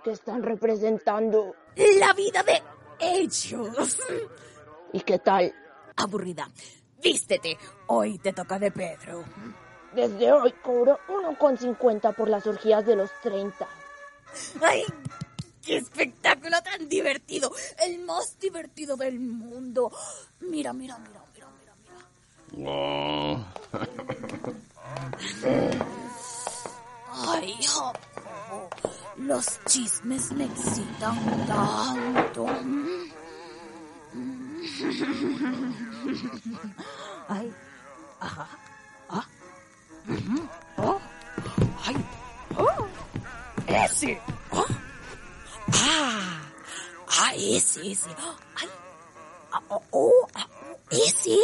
¿Qué 0.02 0.12
están 0.12 0.42
representando? 0.42 1.54
La 1.98 2.12
vida 2.12 2.42
de 2.42 2.62
ellos. 3.00 3.98
¿Y 4.92 5.00
qué 5.00 5.18
tal? 5.18 5.52
Aburrida. 5.96 6.48
Vístete. 7.02 7.56
Hoy 7.88 8.18
te 8.18 8.32
toca 8.32 8.58
de 8.58 8.70
Pedro. 8.70 9.24
Desde 9.94 10.32
hoy 10.32 10.52
cobro 10.62 10.98
1,50 11.08 12.14
por 12.14 12.28
las 12.28 12.46
orgías 12.46 12.84
de 12.84 12.96
los 12.96 13.10
30. 13.22 13.68
¡Ay! 14.62 14.84
¡Qué 15.64 15.76
espectáculo 15.76 16.60
tan 16.62 16.88
divertido! 16.88 17.52
El 17.78 18.00
más 18.00 18.38
divertido 18.38 18.96
del 18.96 19.20
mundo. 19.20 19.92
Mira, 20.40 20.72
mira, 20.72 20.98
mira, 20.98 21.21
Oh. 22.58 23.44
Ay, 27.28 27.54
los 29.16 29.60
chismes 29.66 30.32
me 30.32 30.44
excitan 30.44 31.46
tanto. 31.46 32.46
Ay, 37.28 37.52
ajá, 38.20 38.48
ah, 39.08 39.26
oh, 40.78 41.00
ay, 41.86 41.96
oh, 42.58 42.86
ese, 43.66 44.20
oh, 44.50 44.66
ah, 45.72 46.40
ah, 47.08 47.32
ese, 47.34 47.92
ese, 47.92 48.10
ay, 48.56 48.68
ah, 49.52 49.62
oh, 49.70 49.82
oh, 49.92 50.28
ah, 50.34 50.46
ese, 50.92 51.38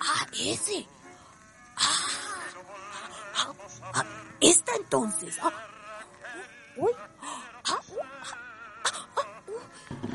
ah, 0.00 0.26
ese, 0.32 0.86
ah, 1.76 1.92
ah, 3.36 3.52
ah, 3.94 4.04
esta 4.40 4.74
entonces, 4.76 5.38
ah, 5.42 5.52
uy, 6.76 6.92
ah, 7.64 7.80
ah, 8.84 9.26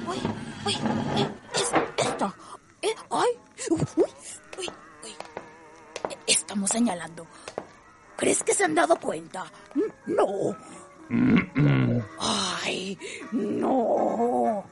uy, 0.07 0.19
uy, 0.65 0.73
eh, 1.17 1.29
es, 1.53 1.71
esta, 1.97 2.33
eh, 2.81 2.95
ay, 3.11 3.39
uy, 3.69 3.81
uy, 3.97 4.11
uy, 4.57 4.69
uy, 5.03 5.15
estamos 6.27 6.69
señalando. 6.69 7.27
¿Crees 8.17 8.43
que 8.43 8.53
se 8.53 8.65
han 8.65 8.75
dado 8.75 8.95
cuenta? 8.99 9.51
No. 10.05 10.55
Ay, 12.19 12.97
no. 13.31 14.63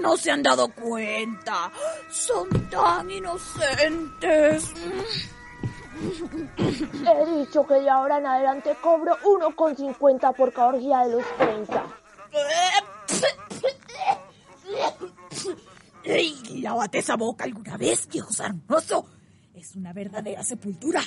No 0.00 0.16
se 0.16 0.30
han 0.30 0.42
dado 0.42 0.68
cuenta. 0.68 1.70
Son 2.10 2.48
tan 2.70 3.10
inocentes. 3.10 4.72
He 6.58 7.38
dicho 7.38 7.66
que 7.66 7.74
de 7.74 7.88
ahora 7.88 8.18
en 8.18 8.26
adelante 8.26 8.76
cobro 8.82 9.16
1,50 9.22 10.34
por 10.34 10.52
cada 10.52 10.68
orgía 10.68 11.04
de 11.04 11.12
los 11.12 11.24
30. 11.38 11.86
¡Ey! 16.04 16.60
Lávate 16.60 16.98
esa 16.98 17.16
boca 17.16 17.44
alguna 17.44 17.76
vez, 17.76 18.06
viejo 18.08 18.32
sarnoso. 18.32 19.06
Es 19.54 19.74
una 19.74 19.92
verdadera 19.92 20.42
sepultura. 20.42 21.00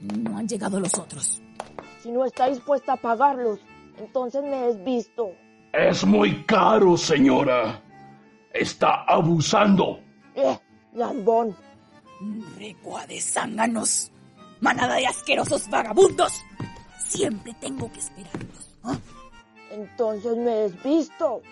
No 0.00 0.38
han 0.38 0.46
llegado 0.46 0.78
los 0.78 0.96
otros. 0.96 1.42
Si 2.02 2.10
no 2.10 2.24
está 2.24 2.48
dispuesta 2.48 2.92
a 2.92 2.96
pagarlos, 2.96 3.58
entonces 3.98 4.42
me 4.42 4.72
desvisto. 4.72 5.32
Es 5.76 6.06
muy 6.06 6.42
caro, 6.44 6.96
señora. 6.96 7.82
Está 8.50 9.04
abusando. 9.04 10.00
¡Eh! 10.34 10.58
Lambón. 10.94 11.54
Recua 12.58 13.06
de 13.06 13.20
zánganos. 13.20 14.10
Manada 14.60 14.94
de 14.94 15.06
asquerosos 15.06 15.68
vagabundos. 15.68 16.32
Siempre 16.98 17.52
tengo 17.60 17.92
que 17.92 17.98
esperarlos. 17.98 18.70
¿ah? 18.84 18.96
Entonces 19.70 20.36
me 20.38 20.50
desvisto. 20.50 21.42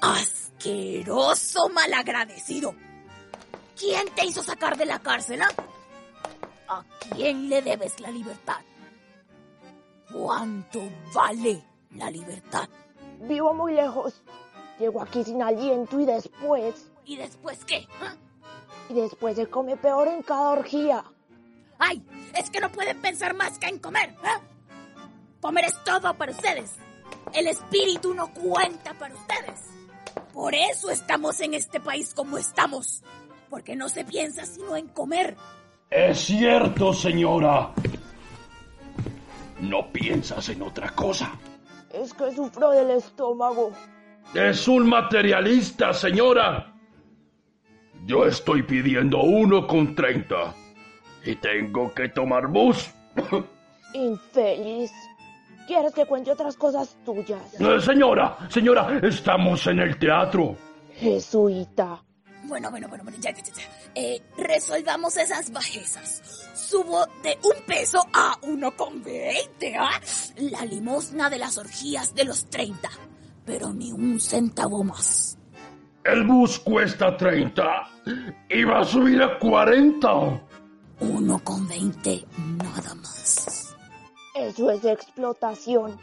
Asqueroso 0.00 1.68
malagradecido. 1.68 2.74
¿Quién 3.78 4.08
te 4.16 4.26
hizo 4.26 4.42
sacar 4.42 4.76
de 4.76 4.86
la 4.86 4.98
cárcel? 4.98 5.40
ah? 5.42 5.52
¿A 6.68 6.84
quién 7.14 7.48
le 7.48 7.62
debes 7.62 8.00
la 8.00 8.10
libertad? 8.10 8.58
¿Cuánto 10.12 10.82
vale 11.14 11.62
la 11.94 12.10
libertad? 12.10 12.68
Vivo 13.20 13.54
muy 13.54 13.74
lejos. 13.74 14.22
Llego 14.78 15.02
aquí 15.02 15.24
sin 15.24 15.42
aliento 15.42 15.98
y 16.00 16.06
después... 16.06 16.90
¿Y 17.04 17.16
después 17.16 17.64
qué? 17.64 17.86
ah? 18.00 18.14
Y 18.88 18.94
después 18.94 19.36
se 19.36 19.46
come 19.48 19.76
peor 19.76 20.08
en 20.08 20.22
cada 20.22 20.50
orgía. 20.50 21.04
¡Ay! 21.78 22.02
Es 22.36 22.50
que 22.50 22.60
no 22.60 22.70
pueden 22.70 23.00
pensar 23.00 23.34
más 23.34 23.58
que 23.58 23.66
en 23.66 23.78
comer. 23.78 24.10
¿eh? 24.10 24.40
Comer 25.40 25.64
es 25.66 25.84
todo 25.84 26.14
para 26.14 26.32
ustedes. 26.32 26.74
El 27.32 27.46
espíritu 27.46 28.14
no 28.14 28.32
cuenta 28.32 28.94
para 28.94 29.14
ustedes. 29.14 29.60
Por 30.32 30.54
eso 30.54 30.90
estamos 30.90 31.40
en 31.40 31.54
este 31.54 31.80
país 31.80 32.14
como 32.14 32.38
estamos. 32.38 33.02
Porque 33.50 33.76
no 33.76 33.88
se 33.88 34.04
piensa 34.04 34.44
sino 34.46 34.76
en 34.76 34.88
comer. 34.88 35.36
Es 35.90 36.18
cierto, 36.20 36.92
señora. 36.92 37.72
No 39.60 39.90
piensas 39.90 40.48
en 40.50 40.62
otra 40.62 40.90
cosa. 40.90 41.32
Es 41.92 42.12
que 42.14 42.30
sufro 42.34 42.70
del 42.70 42.90
estómago. 42.90 43.72
Es 44.34 44.68
un 44.68 44.88
materialista, 44.88 45.92
señora. 45.92 46.74
Yo 48.04 48.24
estoy 48.26 48.62
pidiendo 48.62 49.22
uno 49.22 49.66
con 49.66 49.94
treinta. 49.94 50.54
y 51.24 51.34
tengo 51.36 51.92
que 51.94 52.08
tomar 52.10 52.46
bus. 52.46 52.90
Infeliz. 53.94 54.92
¿Quieres 55.66 55.92
que 55.92 56.06
cuente 56.06 56.30
otras 56.30 56.56
cosas 56.56 56.96
tuyas? 57.04 57.60
Eh, 57.60 57.80
señora, 57.80 58.36
señora, 58.48 59.00
estamos 59.02 59.66
en 59.66 59.80
el 59.80 59.98
teatro. 59.98 60.56
Jesuita. 60.94 62.02
Bueno, 62.48 62.70
bueno, 62.70 62.88
bueno, 62.88 63.04
bueno, 63.04 63.18
ya, 63.20 63.30
ya, 63.30 63.42
ya. 63.42 63.62
Eh, 63.94 64.22
resolvamos 64.38 65.16
esas 65.18 65.52
bajezas. 65.52 66.22
Subo 66.54 67.06
de 67.22 67.38
un 67.44 67.62
peso 67.66 68.02
a 68.12 68.38
uno 68.42 68.74
con 68.74 69.02
veinte, 69.02 69.76
¿ah? 69.78 70.00
La 70.36 70.64
limosna 70.64 71.28
de 71.28 71.38
las 71.38 71.58
orgías 71.58 72.14
de 72.14 72.24
los 72.24 72.46
30. 72.46 72.88
Pero 73.44 73.72
ni 73.72 73.92
un 73.92 74.18
centavo 74.18 74.82
más. 74.82 75.38
El 76.04 76.24
bus 76.24 76.58
cuesta 76.60 77.14
30 77.16 77.64
y 78.48 78.64
va 78.64 78.80
a 78.80 78.84
subir 78.84 79.22
a 79.22 79.38
40. 79.38 80.08
Uno 81.00 81.38
con 81.44 81.68
veinte, 81.68 82.24
nada 82.56 82.94
más. 82.94 83.76
Eso 84.34 84.70
es 84.70 84.84
explotación. 84.86 86.00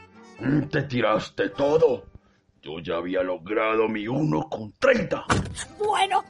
Te 0.69 0.83
tiraste 0.83 1.49
todo. 1.49 2.03
Yo 2.61 2.79
ya 2.79 2.95
había 2.95 3.21
logrado 3.21 3.87
mi 3.87 4.07
uno 4.07 4.49
con 4.49 4.73
30. 4.73 5.25
Bueno, 5.77 6.23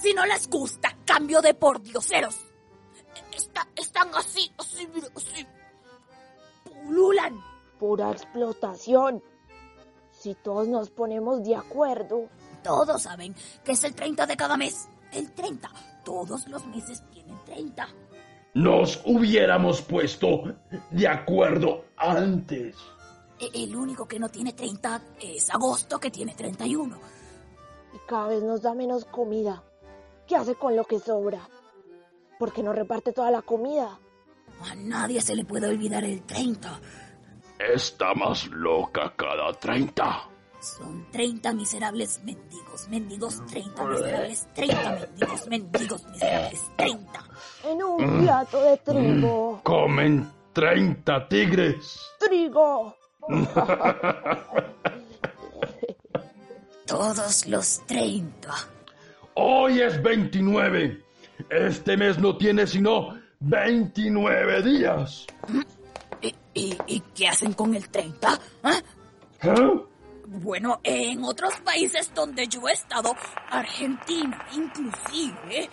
si 0.00 0.14
no 0.14 0.24
les 0.26 0.48
gusta, 0.48 0.96
cambio 1.04 1.40
de 1.40 1.54
pordioseros. 1.54 2.36
Está, 3.36 3.66
están 3.76 4.08
así, 4.14 4.50
así, 4.58 4.88
mira, 4.94 5.08
así. 5.16 5.46
Pululan. 6.64 7.40
Pura 7.78 8.10
explotación. 8.10 9.22
Si 10.12 10.34
todos 10.34 10.68
nos 10.68 10.90
ponemos 10.90 11.42
de 11.44 11.56
acuerdo. 11.56 12.28
Todos 12.62 13.02
saben 13.02 13.34
que 13.64 13.72
es 13.72 13.84
el 13.84 13.94
30 13.94 14.26
de 14.26 14.36
cada 14.36 14.56
mes. 14.56 14.88
El 15.12 15.32
30. 15.32 15.70
Todos 16.04 16.46
los 16.48 16.66
meses 16.66 17.02
tienen 17.10 17.36
30. 17.46 17.88
Nos 18.54 19.00
hubiéramos 19.06 19.80
puesto 19.80 20.42
de 20.90 21.08
acuerdo 21.08 21.84
antes. 21.96 22.76
E- 23.38 23.50
El 23.64 23.74
único 23.74 24.06
que 24.06 24.18
no 24.18 24.28
tiene 24.28 24.52
30 24.52 25.00
es 25.20 25.48
agosto, 25.50 25.98
que 25.98 26.10
tiene 26.10 26.34
31. 26.34 26.98
Y 27.94 27.98
cada 28.06 28.28
vez 28.28 28.42
nos 28.42 28.60
da 28.60 28.74
menos 28.74 29.06
comida. 29.06 29.62
¿Qué 30.30 30.36
hace 30.36 30.54
con 30.54 30.76
lo 30.76 30.84
que 30.84 31.00
sobra? 31.00 31.40
¿Por 32.38 32.52
qué 32.52 32.62
no 32.62 32.72
reparte 32.72 33.12
toda 33.12 33.32
la 33.32 33.42
comida? 33.42 33.98
A 34.60 34.76
nadie 34.76 35.20
se 35.20 35.34
le 35.34 35.44
puede 35.44 35.66
olvidar 35.66 36.04
el 36.04 36.22
30. 36.22 36.80
Está 37.58 38.14
más 38.14 38.46
loca 38.46 39.12
cada 39.16 39.52
30. 39.52 40.28
Son 40.60 41.10
30 41.10 41.52
miserables 41.54 42.22
mendigos, 42.22 42.88
mendigos 42.88 43.44
30 43.46 43.84
miserables, 43.84 44.48
30 44.54 44.90
mendigos, 44.92 45.48
mendigos 45.48 46.06
miserables, 46.06 46.62
30. 46.76 47.24
En 47.64 47.82
un 47.82 48.20
plato 48.20 48.62
de 48.62 48.76
trigo. 48.76 49.60
Comen 49.64 50.30
30 50.52 51.28
tigres. 51.28 52.08
¡Trigo! 52.20 52.94
Todos 56.86 57.48
los 57.48 57.84
30. 57.86 58.54
Hoy 59.42 59.80
es 59.80 60.02
29. 60.02 61.02
Este 61.48 61.96
mes 61.96 62.18
no 62.18 62.36
tiene 62.36 62.66
sino 62.66 63.18
29 63.38 64.62
días. 64.62 65.26
¿Y, 66.20 66.34
y, 66.52 66.76
y 66.86 67.00
qué 67.14 67.28
hacen 67.28 67.54
con 67.54 67.74
el 67.74 67.88
30? 67.88 68.38
¿Ah? 68.62 68.82
¿Eh? 69.42 69.80
Bueno, 70.26 70.80
en 70.84 71.24
otros 71.24 71.54
países 71.64 72.12
donde 72.14 72.48
yo 72.48 72.68
he 72.68 72.72
estado, 72.72 73.16
Argentina 73.50 74.46
inclusive, 74.54 75.70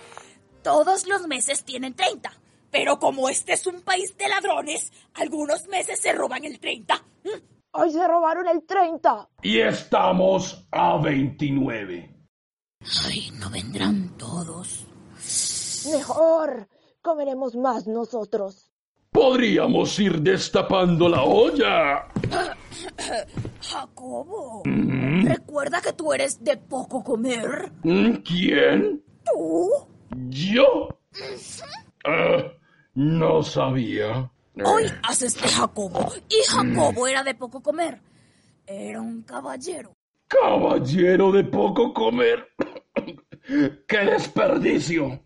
todos 0.63 1.05
los 1.05 1.27
meses 1.27 1.65
tienen 1.65 1.93
30. 1.93 2.31
Pero 2.71 2.99
como 2.99 3.27
este 3.27 3.51
es 3.51 3.67
un 3.67 3.81
país 3.81 4.15
de 4.17 4.29
ladrones, 4.29 4.93
algunos 5.13 5.67
meses 5.67 5.99
se 5.99 6.13
roban 6.13 6.45
el 6.45 6.57
30. 6.61 6.95
¿Mm? 6.95 7.29
¡Ay, 7.73 7.91
se 7.91 8.07
robaron 8.07 8.47
el 8.47 8.65
30! 8.65 9.27
Y 9.41 9.59
estamos 9.59 10.65
a 10.71 10.97
29. 11.01 12.16
Ay, 13.05 13.31
no 13.39 13.49
vendrán 13.49 14.17
todos. 14.17 14.85
Mejor. 15.91 16.67
Comeremos 17.01 17.55
más 17.55 17.87
nosotros. 17.87 18.71
Podríamos 19.11 19.97
ir 19.99 20.21
destapando 20.21 21.09
la 21.09 21.23
olla. 21.23 22.07
Jacobo, 23.61 24.63
recuerda 25.23 25.81
que 25.81 25.93
tú 25.93 26.13
eres 26.13 26.43
de 26.43 26.57
poco 26.57 27.03
comer. 27.03 27.71
Mm, 27.83 28.11
¿Quién? 28.17 29.03
¿Tú? 29.25 29.69
¿Yo? 30.29 30.89
Ah, 32.05 32.43
no 32.93 33.41
sabía. 33.41 34.29
Hoy 34.63 34.85
haces 35.03 35.39
de 35.41 35.47
Jacobo. 35.47 36.11
Y 36.29 36.43
Jacobo 36.47 37.07
era 37.07 37.23
de 37.23 37.33
poco 37.35 37.61
comer. 37.61 38.01
Era 38.65 39.01
un 39.01 39.23
caballero. 39.23 39.96
Caballero 40.27 41.31
de 41.31 41.43
poco 41.45 41.93
comer. 41.93 42.47
¡Qué 43.87 43.97
desperdicio! 43.97 45.21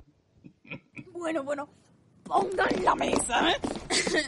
Bueno, 1.11 1.43
bueno, 1.43 1.67
pongan 2.23 2.83
la 2.83 2.95
mesa, 2.95 3.51
¿eh? 3.51 3.57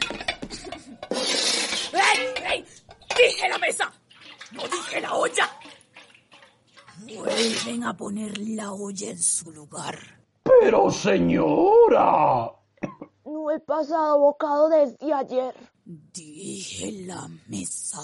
¡Ey, 1.92 2.44
ey! 2.52 2.64
¡Dije 3.16 3.48
la 3.48 3.58
mesa! 3.58 3.92
¡No 4.52 4.62
dije 4.64 5.00
la 5.00 5.14
olla! 5.14 5.50
Vuelven 6.98 7.84
a 7.84 7.96
poner 7.96 8.36
la 8.38 8.72
olla 8.72 9.10
en 9.10 9.18
su 9.18 9.52
lugar. 9.52 9.98
Pero 10.42 10.90
señora. 10.90 12.50
No 13.26 13.50
he 13.50 13.58
pasado 13.60 14.18
bocado 14.20 14.68
desde 14.68 15.12
ayer. 15.12 15.54
Dije 15.84 16.92
la 17.06 17.28
mesa. 17.48 18.00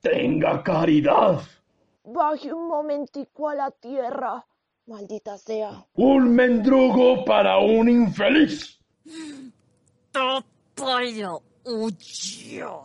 Tenga 0.00 0.62
caridad. 0.62 1.40
Baje 2.04 2.52
un 2.52 2.68
momentico 2.68 3.48
a 3.48 3.54
la 3.54 3.70
tierra. 3.70 4.44
Maldita 4.86 5.38
sea. 5.38 5.86
Un 5.94 6.34
mendrugo 6.34 7.24
para 7.24 7.58
un 7.58 7.88
infeliz. 7.88 8.80
Pollo 10.74 11.42
huyó. 11.64 12.82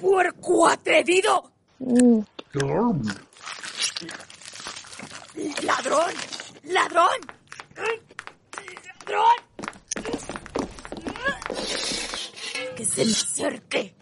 ¡Puerco 0.00 0.68
atrevido! 0.68 1.50
Mm, 1.78 2.20
¡Ladrón! 2.54 3.02
¡Ladrón! 5.64 6.12
¡Ladrón! 6.64 7.18
Que 12.76 12.84
se 12.84 13.04
me 13.04 13.10
acerque. 13.12 13.97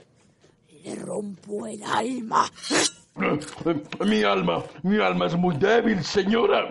Le 0.87 0.95
rompo 0.95 1.67
el 1.67 1.83
alma. 1.83 2.47
Mi 4.07 4.23
alma, 4.23 4.63
mi 4.85 5.01
alma 5.01 5.27
es 5.27 5.35
muy 5.35 5.57
débil, 5.57 6.05
señora. 6.05 6.69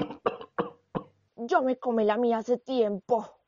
Yo 1.36 1.62
me 1.62 1.78
comí 1.78 2.06
la 2.06 2.16
mía 2.16 2.38
hace 2.38 2.60
tiempo. 2.60 3.40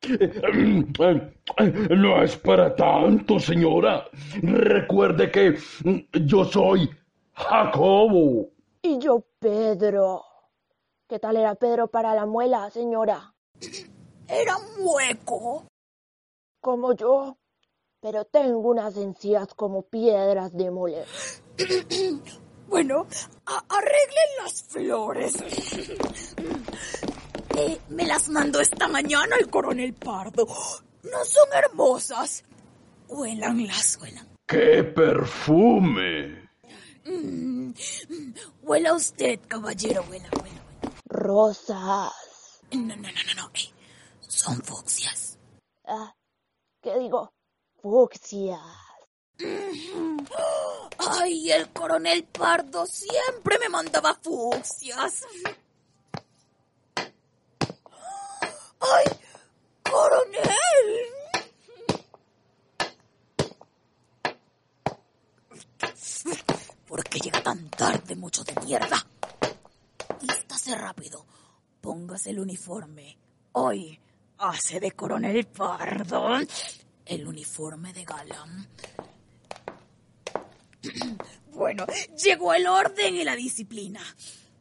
No 1.90 2.22
es 2.22 2.36
para 2.38 2.76
tanto, 2.76 3.40
señora. 3.40 4.08
Recuerde 4.42 5.32
que 5.32 5.58
yo 6.26 6.44
soy 6.44 6.90
Jacobo. 7.34 8.50
Y 8.82 8.98
yo, 9.00 9.24
Pedro. 9.40 10.24
¿Qué 11.08 11.20
tal 11.20 11.38
era 11.38 11.56
Pedro 11.56 11.88
para 11.88 12.14
la 12.14 12.26
muela, 12.26 12.70
señora? 12.72 13.34
Era 14.28 14.58
mueco. 14.82 15.66
Como 16.60 16.94
yo. 16.94 17.38
Pero 18.10 18.24
tengo 18.24 18.70
unas 18.70 18.96
encías 18.96 19.54
como 19.54 19.82
piedras 19.82 20.56
de 20.56 20.72
moler. 20.72 21.06
Bueno, 22.70 23.06
arreglen 23.46 24.30
las 24.44 24.64
flores. 24.64 25.34
Eh, 27.58 27.80
me 27.90 28.06
las 28.06 28.28
mandó 28.28 28.60
esta 28.60 28.90
mañana 28.90 29.38
el 29.40 29.50
coronel 29.50 29.94
Pardo. 29.94 30.46
No 30.46 31.26
son 31.26 31.48
hermosas. 31.54 32.44
Huélanlas, 33.08 33.98
huelan. 34.02 34.28
¡Qué 34.46 34.84
perfume! 34.84 36.50
Mm, 37.06 37.70
mm, 37.70 38.34
Huela 38.64 38.94
usted, 38.94 39.40
caballero, 39.48 40.04
huela, 40.10 40.28
huela, 40.34 40.44
huela. 40.44 40.62
Rosas. 41.06 42.12
No, 42.74 42.80
no, 42.82 42.96
no, 42.96 43.02
no, 43.02 43.44
no. 43.44 43.50
eh, 43.54 43.74
son 44.28 44.62
fucsias. 44.62 45.40
Ah, 45.86 46.14
¿Qué 46.82 47.00
digo? 47.00 47.32
Fucsias. 47.82 48.60
Ay, 50.98 51.52
el 51.52 51.72
coronel 51.72 52.24
Pardo 52.26 52.86
siempre 52.86 53.60
me 53.60 53.70
mandaba 53.70 54.16
fucsias. 54.16 55.24
Ay, 58.80 59.06
coronel. 59.84 61.08
¿Por 66.88 67.04
qué 67.04 67.20
llega 67.20 67.44
tan 67.44 67.70
tarde, 67.70 68.16
mucho 68.16 68.44
de 68.44 68.54
mierda? 68.66 69.06
Vístase 70.22 70.76
rápido, 70.76 71.26
póngase 71.80 72.32
el 72.32 72.40
uniforme. 72.40 73.20
Hoy 73.52 74.00
hace 74.40 74.80
de 74.80 74.92
coronel 74.94 75.46
Pardo 75.48 76.28
el 77.10 77.28
uniforme 77.28 77.94
de 77.94 78.04
gala. 78.06 78.46
Bueno, 81.54 81.86
llegó 82.24 82.54
el 82.54 82.68
orden 82.68 83.16
y 83.16 83.24
la 83.24 83.36
disciplina. 83.36 84.00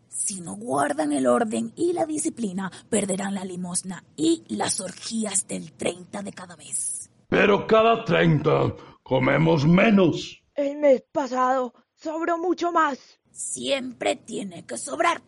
Si 0.08 0.40
no 0.40 0.54
guardan 0.56 1.12
el 1.12 1.26
orden 1.26 1.70
y 1.76 1.92
la 1.92 2.06
disciplina, 2.06 2.72
perderán 2.88 3.34
la 3.34 3.44
limosna 3.44 4.02
y 4.16 4.42
las 4.48 4.80
orgías 4.80 5.46
del 5.46 5.72
30 5.72 6.22
de 6.22 6.32
cada 6.32 6.56
mes. 6.56 7.10
Pero 7.28 7.66
cada 7.66 8.02
treinta 8.02 8.74
comemos 9.02 9.66
menos. 9.66 10.42
El 10.54 10.78
mes 10.78 11.04
pasado 11.12 11.74
sobró 11.94 12.38
mucho 12.38 12.72
más. 12.72 12.98
Siempre 13.30 14.16
tiene 14.16 14.64
que 14.64 14.78
sobrar, 14.78 15.20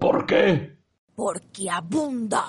¿Por 0.00 0.26
qué? 0.26 0.76
porque 1.14 1.70
abunda. 1.70 2.46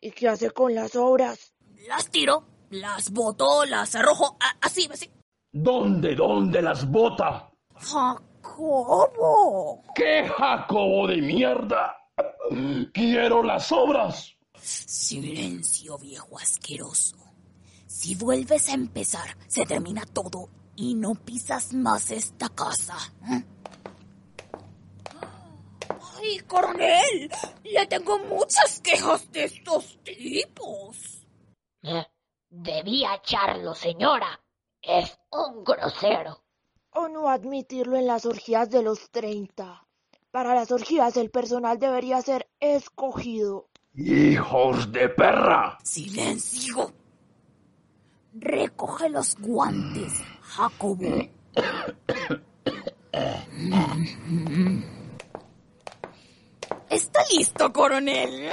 ¿Y 0.00 0.12
qué 0.12 0.28
hace 0.28 0.50
con 0.50 0.74
las 0.74 0.96
obras? 0.96 1.52
Las 1.88 2.10
tiro, 2.10 2.46
las 2.74 3.10
boto, 3.10 3.64
las 3.64 3.94
arrojo, 3.94 4.36
a- 4.40 4.56
así, 4.66 4.88
así. 4.92 5.10
¿Dónde, 5.52 6.14
dónde 6.14 6.60
las 6.62 6.90
bota? 6.90 7.50
Jacobo. 7.76 9.82
¡Qué 9.94 10.28
Jacobo 10.28 11.06
de 11.06 11.22
mierda! 11.22 11.96
Quiero 12.92 13.42
las 13.42 13.70
obras. 13.72 14.32
Silencio, 14.60 15.98
viejo 15.98 16.38
asqueroso. 16.38 17.16
Si 17.86 18.14
vuelves 18.14 18.68
a 18.68 18.74
empezar, 18.74 19.36
se 19.46 19.64
termina 19.64 20.04
todo 20.06 20.48
y 20.76 20.94
no 20.94 21.14
pisas 21.14 21.72
más 21.72 22.10
esta 22.10 22.48
casa. 22.48 22.96
¿eh? 23.30 23.44
Ay, 26.16 26.38
coronel, 26.40 27.30
le 27.64 27.86
tengo 27.86 28.18
muchas 28.18 28.80
quejas 28.80 29.30
de 29.32 29.44
estos 29.44 29.98
tipos. 30.02 31.26
Eh, 31.82 32.06
Debía 32.56 33.16
echarlo, 33.16 33.74
señora. 33.74 34.40
Es 34.80 35.18
un 35.32 35.64
grosero. 35.64 36.44
¿O 36.90 37.08
no 37.08 37.28
admitirlo 37.28 37.96
en 37.96 38.06
las 38.06 38.26
orgías 38.26 38.70
de 38.70 38.80
los 38.80 39.10
30? 39.10 39.84
Para 40.30 40.54
las 40.54 40.70
orgías 40.70 41.16
el 41.16 41.30
personal 41.30 41.80
debería 41.80 42.22
ser 42.22 42.48
escogido. 42.60 43.70
¡Hijos 43.94 44.92
de 44.92 45.08
perra! 45.08 45.78
Silencio. 45.82 46.92
Recoge 48.34 49.08
los 49.08 49.34
guantes, 49.36 50.12
Jacobo. 50.42 51.28
¿Está 56.88 57.20
listo, 57.36 57.72
coronel? 57.72 58.52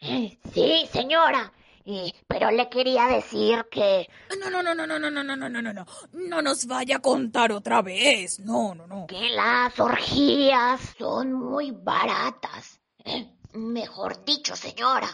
Sí, 0.00 0.88
señora. 0.90 1.52
Y- 1.90 2.14
pero 2.26 2.50
le 2.50 2.68
quería 2.68 3.06
decir 3.06 3.64
que... 3.70 4.06
No, 4.38 4.50
no, 4.50 4.62
no, 4.62 4.74
no, 4.74 4.86
no, 4.86 4.98
no, 4.98 5.10
no, 5.10 5.24
no, 5.24 5.36
no, 5.36 5.48
no, 5.48 5.62
no, 5.62 5.72
no. 5.72 5.86
No 6.12 6.42
nos 6.42 6.66
vaya 6.66 6.96
a 6.96 7.00
contar 7.00 7.50
otra 7.50 7.80
vez. 7.80 8.40
No, 8.40 8.74
no, 8.74 8.86
no. 8.86 9.06
que 9.06 9.30
las 9.30 9.80
orgías 9.80 10.80
son 10.98 11.32
muy 11.32 11.70
baratas. 11.70 12.78
Eh, 13.04 13.32
Mejor 13.54 14.22
dicho, 14.26 14.54
señora. 14.54 15.08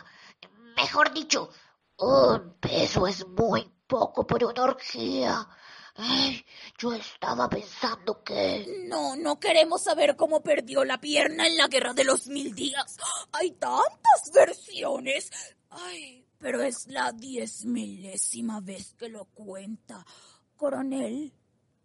Mejor 0.77 1.13
dicho, 1.15 1.49
un 1.99 2.55
peso 2.59 3.07
es 3.07 3.25
muy 3.25 3.71
poco 3.87 4.27
por 4.27 4.43
una 4.43 4.65
orgía. 4.65 5.47
Ay, 5.95 6.45
yo 6.77 6.93
estaba 6.93 7.49
pensando 7.49 8.25
que... 8.25 8.67
No, 8.89 9.15
no 9.15 9.39
queremos 9.39 9.85
saber 9.85 10.17
cómo 10.17 10.43
perdió 10.43 10.85
la 10.85 11.01
pierna 11.01 11.47
en 11.47 11.57
la 11.57 11.69
guerra 11.69 11.93
de 11.95 12.03
los 12.03 12.27
mil 12.27 12.53
días. 12.53 12.97
Hay 13.31 13.53
tantas 13.53 14.33
versiones. 14.35 15.31
Ay, 15.71 16.24
pero 16.44 16.61
es 16.61 16.88
la 16.88 17.11
diez 17.11 17.64
milésima 17.64 18.61
vez 18.61 18.92
que 18.98 19.09
lo 19.09 19.24
cuenta. 19.24 20.04
Coronel, 20.57 21.33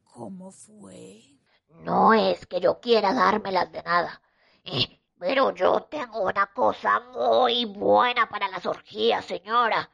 ¿cómo 0.03 0.51
fue? 0.51 1.23
No 1.69 2.13
es 2.13 2.45
que 2.45 2.59
yo 2.59 2.81
quiera 2.81 3.13
dármelas 3.13 3.71
de 3.71 3.81
nada. 3.83 4.21
Eh, 4.65 5.01
pero 5.17 5.55
yo 5.55 5.83
tengo 5.83 6.23
una 6.23 6.47
cosa 6.47 6.99
muy 6.99 7.63
buena 7.63 8.27
para 8.27 8.49
las 8.49 8.65
orgías, 8.65 9.23
señora. 9.23 9.89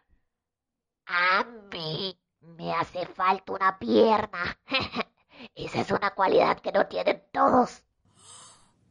A 1.06 1.43
mí 1.71 2.19
me 2.39 2.73
hace 2.73 3.06
falta 3.06 3.54
una 3.54 3.78
pierna. 3.78 4.60
Esa 5.54 5.82
es 5.82 5.91
una 5.91 6.15
cualidad 6.15 6.60
que 6.60 6.71
no 6.71 6.88
tienen 6.88 7.23
todos. 7.32 7.85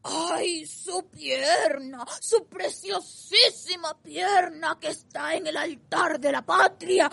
¡Ay, 0.04 0.66
su 0.66 1.08
pierna! 1.08 2.04
¡Su 2.20 2.46
preciosísima 2.46 3.96
pierna 4.02 4.78
que 4.78 4.88
está 4.88 5.34
en 5.34 5.46
el 5.46 5.56
altar 5.56 6.20
de 6.20 6.30
la 6.30 6.42
patria! 6.42 7.10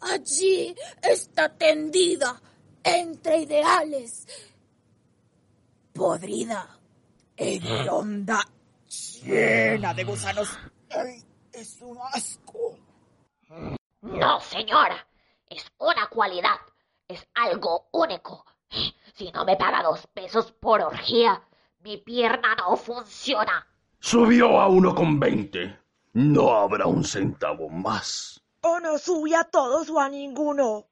Allí 0.00 0.74
está 1.02 1.48
tendida 1.48 2.40
entre 2.84 3.38
ideales. 3.38 4.26
Podrida, 5.94 6.78
hedionda, 7.34 8.46
llena 9.22 9.94
de 9.94 10.04
gusanos. 10.04 10.48
¡Ay, 10.90 11.24
es 11.52 11.80
un 11.80 11.98
asco! 12.12 12.78
No, 14.02 14.40
señora. 14.40 15.06
Es 15.48 15.64
una 15.78 16.06
cualidad. 16.08 16.58
Es 17.08 17.26
algo 17.34 17.88
único. 17.92 18.44
Si 19.14 19.32
no 19.32 19.46
me 19.46 19.56
paga 19.56 19.82
dos 19.82 20.06
pesos 20.12 20.52
por 20.52 20.82
orgía, 20.82 21.42
mi 21.86 21.98
pierna 21.98 22.56
no 22.56 22.76
funciona. 22.76 23.64
Subió 24.00 24.60
a 24.60 24.66
uno 24.66 24.92
con 24.92 25.20
veinte. 25.20 25.78
No 26.14 26.56
habrá 26.56 26.86
un 26.86 27.04
centavo 27.04 27.68
más. 27.68 28.40
¿O 28.62 28.80
no 28.80 28.98
sube 28.98 29.36
a 29.36 29.44
todos 29.44 29.88
o 29.90 30.00
a 30.00 30.08
ninguno? 30.08 30.86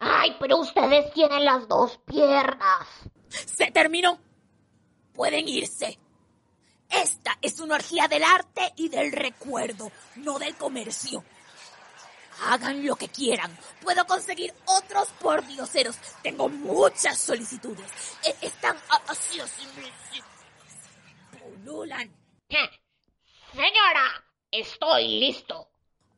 Ay, 0.00 0.36
pero 0.40 0.56
ustedes 0.58 1.12
tienen 1.12 1.44
las 1.44 1.68
dos 1.68 1.98
piernas. 2.04 2.88
¡Se 3.28 3.70
terminó! 3.70 4.18
Pueden 5.12 5.48
irse. 5.48 5.96
Esta 6.88 7.38
es 7.40 7.60
una 7.60 7.76
orgía 7.76 8.08
del 8.08 8.24
arte 8.24 8.72
y 8.74 8.88
del 8.88 9.12
recuerdo, 9.12 9.92
no 10.16 10.40
del 10.40 10.56
comercio. 10.56 11.22
Hagan 12.48 12.84
lo 12.84 12.96
que 12.96 13.06
quieran. 13.08 13.56
Puedo 13.82 14.04
conseguir 14.06 14.52
otros 14.66 15.10
pordioseros. 15.20 15.96
Tengo 16.22 16.48
muchas 16.48 17.18
solicitudes. 17.18 17.86
E- 18.24 18.34
están 18.46 18.76
a- 18.88 19.02
así, 19.12 19.38
así, 19.38 19.62
así. 20.08 20.22
Pululan. 21.64 22.10
Señora, 23.52 24.24
estoy 24.50 25.20
listo. 25.20 25.68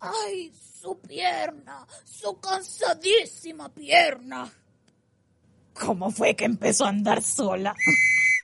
¡Ay, 0.00 0.52
su 0.55 1.00
pierna! 1.00 1.87
¡Su 2.05 2.38
cansadísima 2.38 3.68
pierna! 3.68 4.50
¿Cómo 5.74 6.11
fue 6.11 6.37
que 6.37 6.44
empezó 6.44 6.85
a 6.85 6.90
andar 6.90 7.22
sola? 7.22 7.74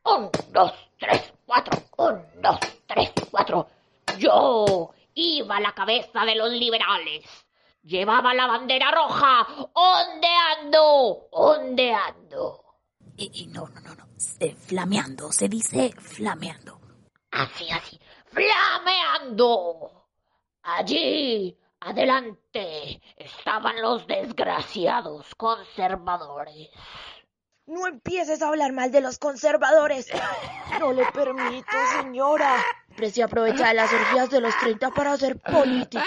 Un, 0.04 0.30
dos, 0.52 0.72
tres, 0.98 1.32
cuatro. 1.46 1.84
Un, 1.98 2.42
dos, 2.42 2.58
tres, 2.86 3.10
cuatro. 3.30 3.68
Yo 4.18 4.92
iba 5.14 5.56
a 5.56 5.60
la 5.60 5.74
cabeza 5.74 6.24
de 6.24 6.34
los 6.34 6.50
liberales. 6.50 7.24
Llevaba 7.82 8.34
la 8.34 8.46
bandera 8.46 8.90
roja. 8.90 9.46
Ondeando, 9.72 11.28
ondeando. 11.30 12.64
Y, 13.16 13.42
y 13.42 13.46
no, 13.46 13.68
no, 13.68 13.80
no, 13.80 13.94
no. 13.94 14.08
Eh, 14.40 14.54
flameando, 14.54 15.30
se 15.32 15.48
dice 15.48 15.92
flameando. 15.98 16.77
Así, 17.30 17.70
así. 17.70 18.00
Flameando. 18.26 20.06
Allí, 20.62 21.56
adelante, 21.80 23.00
estaban 23.16 23.80
los 23.80 24.06
desgraciados 24.06 25.34
conservadores. 25.34 26.68
No 27.66 27.86
empieces 27.86 28.40
a 28.40 28.48
hablar 28.48 28.72
mal 28.72 28.90
de 28.90 29.02
los 29.02 29.18
conservadores. 29.18 30.08
No 30.80 30.92
le 30.92 31.04
permito, 31.06 31.76
señora. 32.00 32.56
Se 33.12 33.22
aprovecha 33.22 33.68
de 33.68 33.74
las 33.74 33.92
orgías 33.92 34.30
de 34.30 34.40
los 34.40 34.56
30 34.58 34.90
para 34.90 35.12
hacer 35.12 35.38
política. 35.38 36.04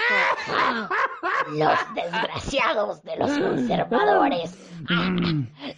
Los 1.52 1.78
desgraciados 1.94 3.02
de 3.02 3.16
los 3.16 3.30
conservadores. 3.30 4.58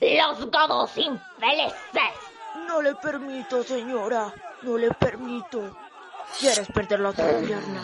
Los 0.00 0.50
godos 0.50 0.96
infelices. 0.96 1.74
No 2.66 2.80
le 2.82 2.94
permito, 2.96 3.62
señora. 3.62 4.32
No 4.64 4.78
le 4.78 4.90
permito. 4.92 5.76
¿Quieres 6.38 6.66
perder 6.68 7.00
la 7.00 7.10
otra 7.10 7.38
pierna? 7.38 7.82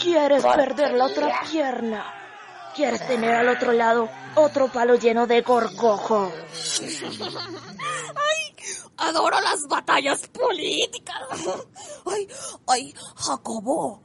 ¿Quieres 0.00 0.44
perder 0.44 0.92
la 0.92 1.06
otra 1.06 1.40
pierna? 1.50 2.04
¿Quieres 2.74 3.06
tener 3.06 3.34
al 3.34 3.48
otro 3.48 3.72
lado 3.72 4.10
otro 4.34 4.68
palo 4.68 4.96
lleno 4.96 5.26
de 5.26 5.40
gorgojo? 5.40 6.30
Adoro 8.98 9.40
las 9.40 9.66
batallas 9.66 10.28
políticas. 10.28 11.16
Ay, 12.04 12.28
ay, 12.68 12.94
Jacobo, 13.16 14.02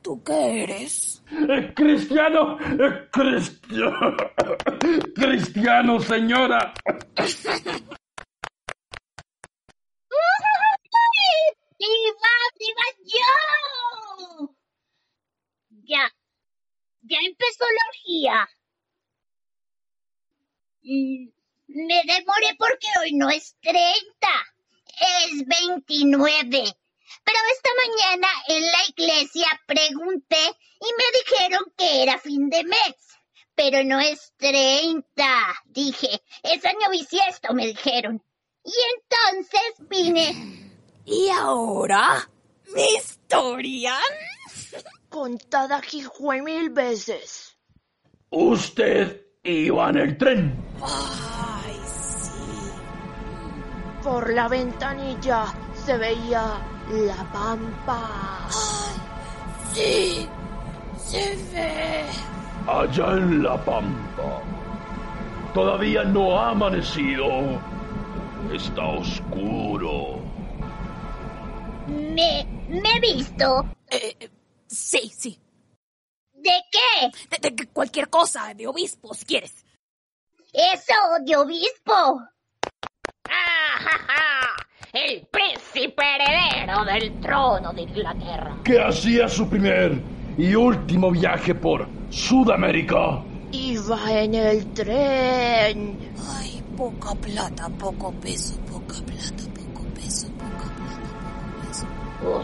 ¿tú 0.00 0.22
qué 0.22 0.62
eres? 0.62 1.20
Eh, 1.32 1.72
cristiano, 1.74 2.56
eh, 2.60 3.08
cristiano, 3.10 4.16
cristiano, 5.16 5.98
señora. 5.98 6.72
¡Viva, 11.78 12.34
viva 12.58 12.86
yo! 13.04 14.50
Ya, 15.84 16.12
ya 17.02 17.18
empezó 17.24 17.64
Mm, 20.82 21.28
Me 21.68 22.02
demoré 22.04 22.56
porque 22.58 22.86
hoy 23.00 23.12
no 23.12 23.28
es 23.30 23.56
30, 23.60 23.76
es 25.30 25.46
29. 25.46 26.48
Pero 27.24 27.38
esta 27.52 27.70
mañana 27.86 28.28
en 28.48 28.62
la 28.62 28.78
iglesia 28.88 29.46
pregunté 29.66 30.40
y 30.80 30.86
me 30.96 31.18
dijeron 31.20 31.62
que 31.76 32.02
era 32.02 32.18
fin 32.18 32.48
de 32.48 32.64
mes. 32.64 32.94
Pero 33.54 33.82
no 33.84 33.98
es 34.00 34.32
30, 34.38 35.04
dije. 35.66 36.22
Es 36.42 36.64
año 36.64 36.90
bisiesto, 36.90 37.52
me 37.54 37.66
dijeron. 37.66 38.22
Y 38.64 38.72
entonces 38.94 39.88
vine. 39.88 40.72
¿Y 41.04 41.28
ahora? 41.30 42.28
¿Mi 42.74 42.94
historia? 42.94 43.98
Contada 45.08 45.80
jijue 45.82 46.42
mil 46.42 46.70
veces. 46.70 47.47
Usted 48.30 49.22
iba 49.42 49.88
en 49.90 49.96
el 49.96 50.18
tren. 50.18 50.54
Ay, 50.82 51.74
sí. 51.84 52.70
Por 54.02 54.32
la 54.32 54.48
ventanilla 54.48 55.46
se 55.74 55.96
veía 55.96 56.44
la 56.90 57.32
pampa. 57.32 58.48
Sí, 59.72 60.28
se 60.98 61.36
ve. 61.52 62.04
Allá 62.66 63.12
en 63.12 63.42
la 63.42 63.56
pampa. 63.64 64.42
Todavía 65.54 66.04
no 66.04 66.38
ha 66.38 66.50
amanecido. 66.50 67.26
Está 68.52 68.84
oscuro. 68.84 70.20
Me, 71.86 72.46
me 72.68 72.96
he 72.96 73.00
visto. 73.00 73.64
Eh, 73.90 74.28
sí, 74.66 75.10
sí. 75.16 75.38
¿De 76.42 76.52
qué? 76.70 77.38
De, 77.40 77.50
de 77.50 77.66
cualquier 77.68 78.08
cosa, 78.08 78.54
de 78.54 78.66
obispo, 78.66 79.12
si 79.14 79.24
quieres. 79.24 79.64
Eso 80.52 80.94
de 81.24 81.36
obispo. 81.36 82.22
El 84.92 85.26
príncipe 85.26 86.02
heredero 86.02 86.84
del 86.84 87.20
trono 87.20 87.72
de 87.72 87.82
Inglaterra. 87.82 88.56
Que 88.64 88.80
hacía 88.80 89.28
su 89.28 89.48
primer 89.48 90.00
y 90.38 90.54
último 90.54 91.10
viaje 91.10 91.54
por 91.54 91.86
Sudamérica. 92.08 93.22
Iba 93.52 94.12
en 94.12 94.34
el 94.34 94.72
tren. 94.72 95.98
Ay, 96.30 96.62
poca 96.76 97.14
plata, 97.14 97.68
poco 97.68 98.12
peso, 98.12 98.58
poca 98.60 98.94
plata, 99.04 99.44
poco 99.54 99.84
peso, 99.94 100.28
poca 100.28 100.74
plata, 100.76 101.10
poco 101.20 101.66
peso. 101.66 101.86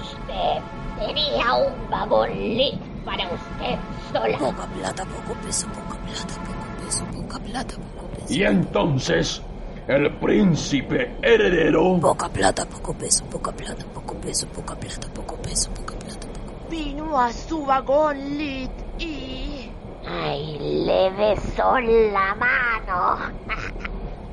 Usted 0.04 1.06
tenía 1.06 1.54
un 1.54 1.90
vagón 1.90 2.30
lit 2.30 2.93
para 3.04 3.24
usted 3.26 3.78
sola. 4.12 4.38
Poca 4.38 4.66
plata, 4.66 5.04
poco 5.04 5.34
peso, 5.40 5.66
poca 5.68 5.96
plata, 5.98 6.34
poco 6.44 6.84
peso, 6.84 7.04
poca 7.06 7.38
plata, 7.38 7.74
poco 7.76 8.06
peso. 8.08 8.32
Y 8.32 8.42
entonces, 8.44 9.42
el 9.86 10.10
príncipe 10.14 11.16
heredero 11.22 11.98
Poca 12.00 12.28
plata, 12.28 12.64
poco 12.64 12.94
peso, 12.94 13.24
poca 13.26 13.52
plata, 13.52 13.84
poco 13.92 14.14
peso, 14.14 14.46
poca 14.48 14.74
plata, 14.74 15.08
poco 15.14 15.36
peso, 15.36 15.70
poca 15.70 15.94
plata, 15.94 16.26
poco 16.26 16.70
Vino 16.70 17.20
a 17.20 17.32
su 17.32 17.64
vagón 17.64 18.38
lit 18.38 18.70
y... 18.98 19.70
Ay, 20.06 20.58
le 20.86 21.10
besó 21.10 21.78
la 21.80 22.34
mano. 22.34 23.18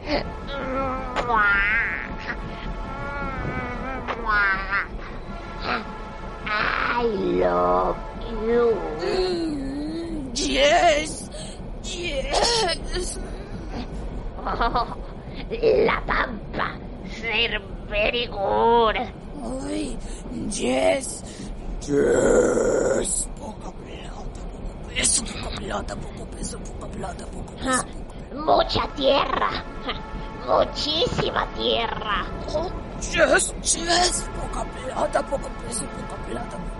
I 6.93 7.03
love 7.03 8.11
you. 8.32 8.78
Yes, 10.34 11.30
yes. 11.84 13.20
Oh, 14.44 14.98
la 15.86 16.02
pampa. 16.08 16.67
Ser 17.20 17.62
very 17.89 18.26
good. 18.28 18.98
Ay, 19.67 19.98
yes, 20.50 21.24
yes. 21.88 23.28
Poca 23.38 23.72
plata, 23.72 24.41
poco 24.52 24.72
peso, 24.88 25.24
poca 25.24 25.50
plata, 25.60 25.96
poco 25.96 26.26
peso, 26.32 26.58
poca 26.60 26.88
plata, 26.88 27.26
poco 27.28 27.54
peso. 27.54 27.70
Ah, 27.70 27.86
Mucha 28.34 28.88
tierra. 28.96 29.52
Muchísima 30.48 31.46
tierra. 31.56 32.26
Oh, 32.56 32.72
yes, 33.13 33.54
yes. 33.63 34.30
Poca 34.39 34.63
plata, 34.65 35.22
poco 35.24 35.50
peso, 35.65 35.86
poca 35.86 36.15
plata, 36.30 36.58
poco 36.58 36.70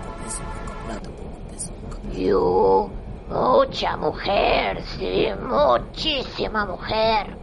You, 2.14 2.90
mucha 3.30 3.96
mujer, 3.96 4.82
sí, 4.98 5.28
muchísima 5.40 6.66
mujer. 6.66 7.36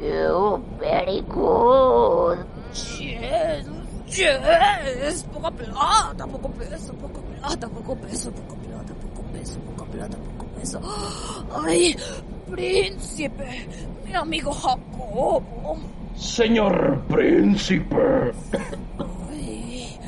You, 0.00 0.62
very 0.78 1.22
good. 1.22 2.38
Yes, 2.74 3.66
yes. 4.06 5.24
Poca 5.32 5.50
plata, 5.50 6.26
poco 6.26 6.48
peso, 6.50 6.92
poca 6.94 7.20
plata, 7.20 7.68
poco 7.68 7.96
peso, 7.96 8.30
poca 8.30 8.54
plata, 8.54 8.94
poco 8.94 9.22
peso, 9.32 9.58
poca 9.60 9.84
plata, 9.90 10.16
poco 10.16 10.44
peso. 10.56 10.80
Ay, 11.66 11.96
príncipe, 12.50 13.68
mi 14.06 14.14
amigo 14.14 14.52
Jacobo. 14.52 15.76
Señor 16.16 17.00
príncipe. 17.08 18.32
Ay, 19.30 19.98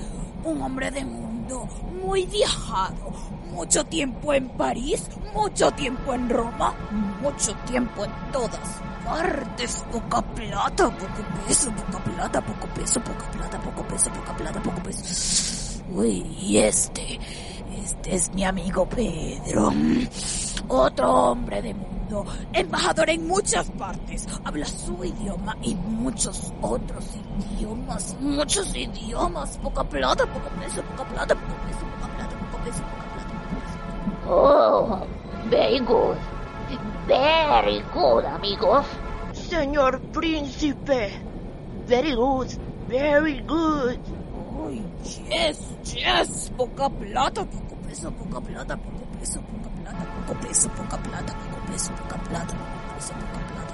un 0.44 0.62
hombre 0.62 0.90
de 0.90 1.04
mundo, 1.04 1.66
muy 2.04 2.26
viajado, 2.26 3.12
mucho 3.54 3.84
tiempo 3.84 4.34
en 4.34 4.48
París, 4.48 5.08
mucho 5.32 5.70
tiempo 5.70 6.12
en 6.12 6.28
Roma, 6.28 6.74
mucho 7.22 7.54
tiempo 7.66 8.04
en 8.04 8.10
todas 8.32 8.82
partes. 9.04 9.84
Poca 9.92 10.20
plata, 10.22 10.90
poco 10.90 11.22
peso, 11.46 11.70
poca 11.70 12.02
plata, 12.02 12.40
poco 12.40 12.66
peso, 12.74 13.00
poca 13.00 13.30
plata, 13.30 13.60
poco 13.60 13.82
peso, 13.84 14.10
poca 14.10 14.36
plata, 14.36 14.60
poco 14.60 14.82
peso. 14.82 15.82
Uy, 15.92 16.26
y 16.40 16.58
este, 16.58 17.20
este 17.84 18.14
es 18.16 18.34
mi 18.34 18.44
amigo 18.44 18.86
Pedro. 18.88 19.72
Otro 20.66 21.12
hombre 21.12 21.62
de 21.62 21.74
mundo, 21.74 22.26
embajador 22.52 23.10
en 23.10 23.26
muchas 23.28 23.70
partes, 23.70 24.26
habla 24.44 24.66
su 24.66 25.04
idioma 25.04 25.56
y 25.62 25.74
muchos 25.76 26.52
otros 26.60 27.04
idiomas, 27.52 28.16
muchos 28.20 28.74
idiomas, 28.74 29.58
poca 29.58 29.84
plata, 29.84 30.26
poco 30.26 30.48
peso, 30.60 30.82
poca 30.82 31.04
plata, 31.04 31.34
poco 31.34 31.54
peso, 31.66 31.80
poca 31.80 32.16
plata, 32.16 32.38
poco 32.38 32.64
peso, 32.64 32.78
poca 32.78 32.94
plata. 32.94 33.03
Oh, 34.26 35.06
very 35.50 35.80
good. 35.80 36.16
Very 37.06 37.82
good, 37.92 38.24
amigos. 38.24 38.87
Señor 39.32 40.00
príncipe. 40.12 41.12
Very 41.87 42.14
good. 42.14 42.48
Very 42.88 43.40
good. 43.46 43.98
Uy, 44.56 44.80
yes, 45.28 45.58
yes, 45.84 46.48
poca 46.56 46.88
plata, 46.88 47.44
poco 47.44 47.76
peso, 47.87 48.10
poca 48.12 48.40
plata, 48.40 48.76
poco 48.76 49.04
peso, 49.18 49.40
poca 49.40 49.68
plata, 49.76 50.04
poco 50.16 50.40
peso, 50.40 50.68
poca 50.70 50.96
plata, 50.98 51.34
poco 51.34 51.66
peso, 51.66 51.92
poca 51.92 52.16
plata, 52.18 52.54
poco 52.54 52.92
peso, 52.96 53.12
poca 53.12 53.38
plata. 53.50 53.73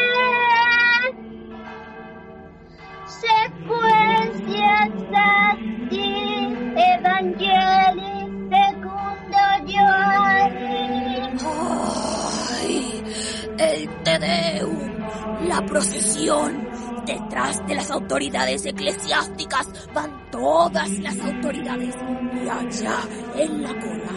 la 15.61 15.65
procesión. 15.67 16.67
Detrás 17.05 17.65
de 17.67 17.75
las 17.75 17.91
autoridades 17.91 18.65
eclesiásticas 18.65 19.67
van 19.93 20.29
todas 20.31 20.89
las 20.99 21.19
autoridades. 21.19 21.95
Y 22.33 22.47
allá, 22.47 22.99
en 23.35 23.63
la 23.63 23.69
cola, 23.69 24.13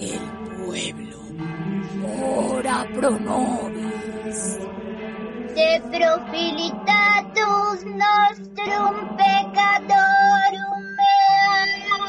el 0.00 0.20
pueblo. 0.64 1.18
Ora 2.26 2.86
pro 2.94 3.10
nobis. 3.10 4.58
De 5.54 5.80
profilitatus 5.92 7.84
nostrum 7.86 9.16
peccadorum 9.16 10.80
mea. 10.96 12.04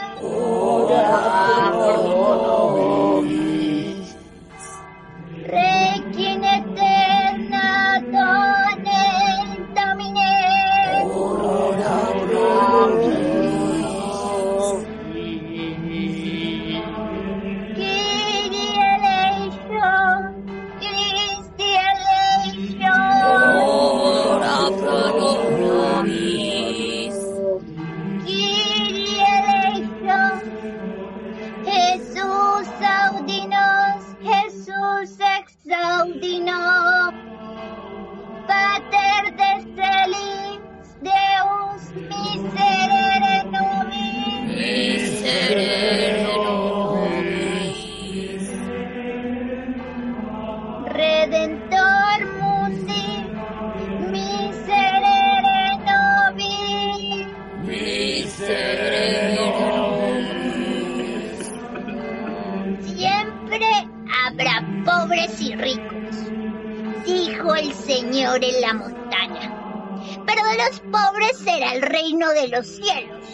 Requiem 0.95 1.64
Redentor 51.25 52.21
Musi, 52.39 53.25
miserere 54.11 55.61
novi, 55.87 57.25
miserere 57.65 59.39
nobis. 59.65 60.93
Siempre 62.85 63.69
habrá 64.23 64.55
pobres 64.85 65.41
y 65.41 65.55
ricos, 65.55 66.15
dijo 67.07 67.55
el 67.55 67.73
Señor 67.73 68.43
en 68.43 68.61
la 68.61 68.73
montaña. 68.75 69.51
Pero 70.27 70.43
de 70.47 70.57
los 70.57 70.79
pobres 70.91 71.39
será 71.39 71.73
el 71.73 71.81
reino 71.81 72.29
de 72.33 72.49
los 72.49 72.67
cielos. 72.67 73.25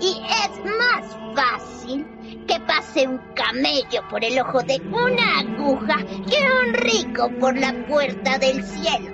Y 0.00 0.18
es 0.44 0.50
más 0.64 1.04
fácil 1.34 2.06
que 2.46 2.58
pase 2.60 3.06
un 3.06 3.18
camello 3.48 4.06
por 4.10 4.22
el 4.24 4.38
ojo 4.40 4.62
de 4.62 4.78
una 4.90 5.38
aguja 5.40 5.96
que 6.28 6.66
un 6.66 6.74
rico 6.74 7.30
por 7.40 7.56
la 7.58 7.72
puerta 7.86 8.38
del 8.38 8.62
cielo. 8.62 9.10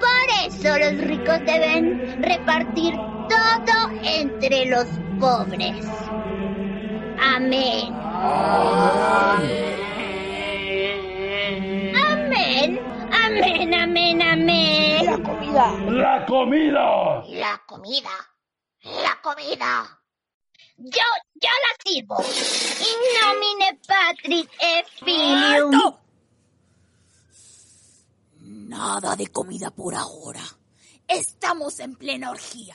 Por 0.00 0.46
eso 0.46 0.78
los 0.78 0.98
ricos 0.98 1.38
deben 1.46 2.22
repartir 2.22 2.94
todo 2.94 3.90
entre 4.02 4.66
los 4.66 4.86
pobres. 5.18 5.86
Amén. 7.18 7.94
Amén. 11.94 12.80
Amén, 13.24 13.74
amén, 13.74 14.22
amén. 14.22 15.06
La 15.06 15.18
comida. 15.18 15.72
¡La 15.88 16.26
comida! 16.26 17.22
La 17.28 17.62
comida. 17.66 18.10
La 18.82 19.20
comida. 19.22 20.01
Yo, 20.84 21.08
yo 21.34 21.48
la 21.48 21.72
sirvo. 21.84 22.16
In 22.18 23.00
nomine 23.20 23.78
Patris 23.86 24.48
et 24.58 24.84
Filium. 24.98 25.94
Nada 28.68 29.14
de 29.14 29.28
comida 29.28 29.70
por 29.70 29.94
ahora. 29.94 30.42
Estamos 31.06 31.78
en 31.78 31.94
plena 31.94 32.32
orgía. 32.32 32.74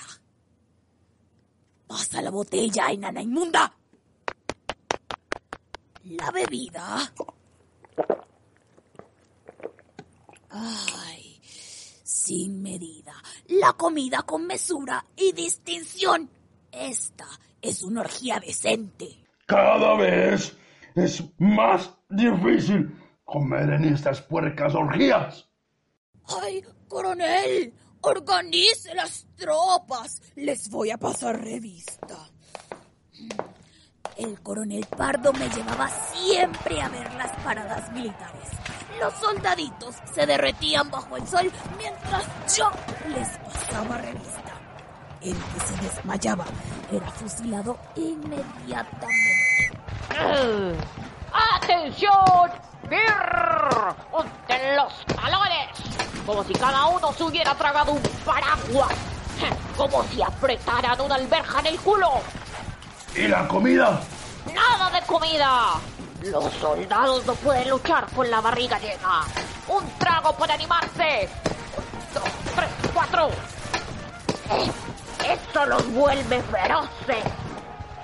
Pasa 1.86 2.22
la 2.22 2.30
botella, 2.30 2.92
enana 2.92 3.22
inmunda. 3.22 3.76
La 6.06 6.32
bebida. 6.32 7.14
Ay, 10.50 11.42
sin 12.04 12.62
medida. 12.62 13.22
La 13.48 13.74
comida 13.74 14.24
con 14.24 14.48
mesura 14.48 15.06
y 15.18 15.34
distinción. 15.34 16.30
Esta 16.72 17.28
es 17.62 17.84
una 17.84 18.02
orgía 18.02 18.40
decente. 18.40 19.26
Cada 19.46 19.96
vez 19.96 20.56
es 20.96 21.24
más 21.38 21.94
difícil 22.10 22.96
comer 23.24 23.70
en 23.72 23.86
estas 23.86 24.22
puercas 24.22 24.74
orgías. 24.76 25.48
¡Ay, 26.42 26.64
coronel! 26.88 27.74
¡Organice 28.02 28.94
las 28.94 29.28
tropas! 29.36 30.22
Les 30.36 30.70
voy 30.70 30.92
a 30.92 30.98
pasar 30.98 31.42
revista. 31.42 32.30
El 34.18 34.42
coronel 34.42 34.86
Pardo 34.86 35.32
me 35.34 35.48
llevaba 35.50 35.88
siempre 36.12 36.82
a 36.82 36.90
ver 36.90 37.14
las 37.14 37.32
paradas 37.44 37.92
militares. 37.92 38.50
Los 39.00 39.14
soldaditos 39.14 39.96
se 40.14 40.26
derretían 40.26 40.90
bajo 40.90 41.18
el 41.18 41.28
sol 41.28 41.52
mientras 41.78 42.26
yo 42.58 42.72
les 43.10 43.38
pasaba 43.38 43.98
revista. 44.00 44.57
El 45.28 45.34
que 45.34 45.60
se 45.60 45.76
desmayaba 45.84 46.46
era 46.90 47.12
fusilado 47.12 47.78
inmediatamente. 47.98 49.74
¡Atención! 51.54 52.50
¡Brrr! 52.84 53.96
¡Unten 54.14 54.76
los 54.78 55.06
talones! 55.08 55.68
Como 56.26 56.46
si 56.46 56.54
cada 56.54 56.86
uno 56.86 57.12
se 57.12 57.24
hubiera 57.26 57.54
tragado 57.56 57.92
un 57.92 58.02
paraguas. 58.24 58.94
Como 59.78 60.02
si 60.06 60.22
apretaran 60.22 61.02
una 61.02 61.16
alberja 61.16 61.60
en 61.60 61.66
el 61.66 61.80
culo. 61.82 62.22
¿Y 63.14 63.28
la 63.28 63.46
comida? 63.50 64.00
¡Nada 64.56 64.90
de 64.98 65.06
comida! 65.06 65.74
Los 66.24 66.54
soldados 66.54 67.26
no 67.26 67.36
pueden 67.36 67.70
luchar 67.70 68.08
con 68.16 68.32
la 68.32 68.40
barriga 68.40 68.80
llena. 68.80 69.26
¡Un 69.68 69.90
trago 70.00 70.32
para 70.38 70.54
animarse! 70.54 71.28
Un, 71.76 72.14
dos, 72.14 72.32
tres, 72.56 72.70
cuatro. 72.94 73.30
Esto 75.30 75.66
los 75.66 75.92
vuelve 75.94 76.42
feroces. 76.44 77.24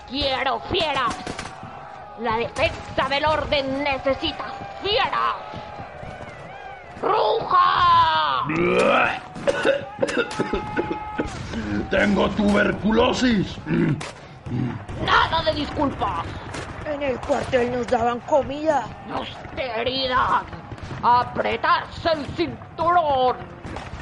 Quiero 0.09 0.59
fieras. 0.71 1.15
La 2.19 2.37
defensa 2.37 3.07
del 3.09 3.25
orden 3.25 3.83
necesita 3.83 4.45
fieras. 4.81 5.35
¡Ruja! 7.01 8.45
Tengo 11.89 12.29
tuberculosis. 12.31 13.57
Nada 15.05 15.41
de 15.43 15.53
disculpas. 15.53 16.25
En 16.85 17.01
el 17.01 17.17
cuartel 17.21 17.71
nos 17.71 17.87
daban 17.87 18.19
comida. 18.21 18.85
Austeridad. 19.13 20.41
Apretarse 21.01 22.11
el 22.11 22.25
cinturón. 22.35 23.37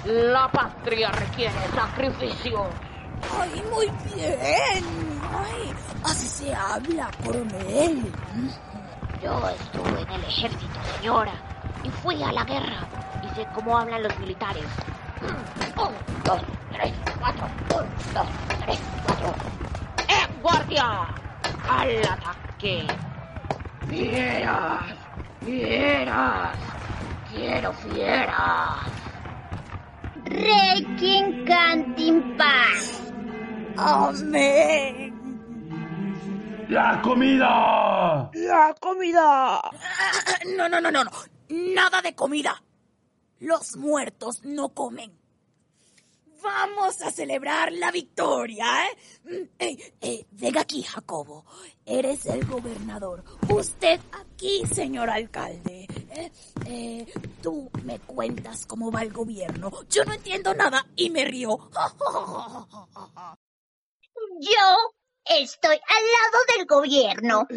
La 0.05 0.49
patria 0.51 1.11
requiere 1.11 1.53
sacrificios. 1.75 2.67
¡Ay, 3.39 3.63
muy 3.71 3.87
bien! 4.13 4.83
¡Ay, 5.31 5.73
así 6.03 6.27
se 6.27 6.53
habla, 6.53 7.09
coronel! 7.23 8.11
Yo 9.21 9.49
estuve 9.49 10.01
en 10.01 10.09
el 10.11 10.23
ejército, 10.25 10.79
señora, 10.97 11.33
y 11.83 11.89
fui 11.89 12.23
a 12.23 12.31
la 12.31 12.43
guerra. 12.43 12.87
Y 13.23 13.35
sé 13.35 13.47
cómo 13.53 13.77
hablan 13.77 14.03
los 14.03 14.17
militares. 14.19 14.65
Un, 15.21 15.93
dos, 16.25 16.41
tres, 16.71 16.93
cuatro. 17.19 17.45
Un, 17.75 18.13
dos, 18.13 18.27
tres, 18.65 18.79
cuatro. 19.05 19.33
¡En 20.07 20.41
guardia! 20.41 21.07
¡Al 21.69 21.97
ataque! 22.03 22.87
¡Fieras! 23.87 24.83
¡Fieras! 25.45 26.57
¡Quiero 27.31 27.73
fieras! 27.73 28.79
Requiem 30.25 31.45
cantin 31.45 32.37
paz. 32.37 33.00
¡Amén! 33.77 35.21
¡La 36.69 37.01
comida! 37.01 38.29
La 38.33 38.75
comida. 38.79 39.61
No, 40.55 40.69
no, 40.69 40.79
no, 40.79 40.91
no, 40.91 41.03
no. 41.03 41.11
Nada 41.49 42.01
de 42.01 42.15
comida. 42.15 42.61
Los 43.39 43.75
muertos 43.75 44.43
no 44.43 44.69
comen. 44.69 45.19
Vamos 46.41 47.01
a 47.01 47.11
celebrar 47.11 47.71
la 47.71 47.91
victoria, 47.91 48.65
¿eh? 48.85 48.97
Mm, 49.25 49.49
eh, 49.59 49.93
eh, 50.01 50.25
venga 50.31 50.61
aquí, 50.61 50.81
Jacobo. 50.81 51.45
Eres 51.85 52.25
el 52.25 52.45
gobernador. 52.47 53.23
Usted 53.49 53.99
aquí, 54.11 54.63
señor 54.73 55.09
alcalde. 55.09 55.87
Eh, 56.09 56.31
eh, 56.65 57.13
tú 57.43 57.69
me 57.83 57.99
cuentas 57.99 58.65
cómo 58.65 58.91
va 58.91 59.03
el 59.03 59.13
gobierno. 59.13 59.71
Yo 59.89 60.03
no 60.05 60.13
entiendo 60.13 60.53
nada 60.55 60.85
y 60.95 61.09
me 61.09 61.25
río. 61.25 61.69
Yo 64.41 64.93
estoy 65.23 65.75
al 65.75 66.03
lado 66.17 66.39
del 66.57 66.65
gobierno. 66.65 67.47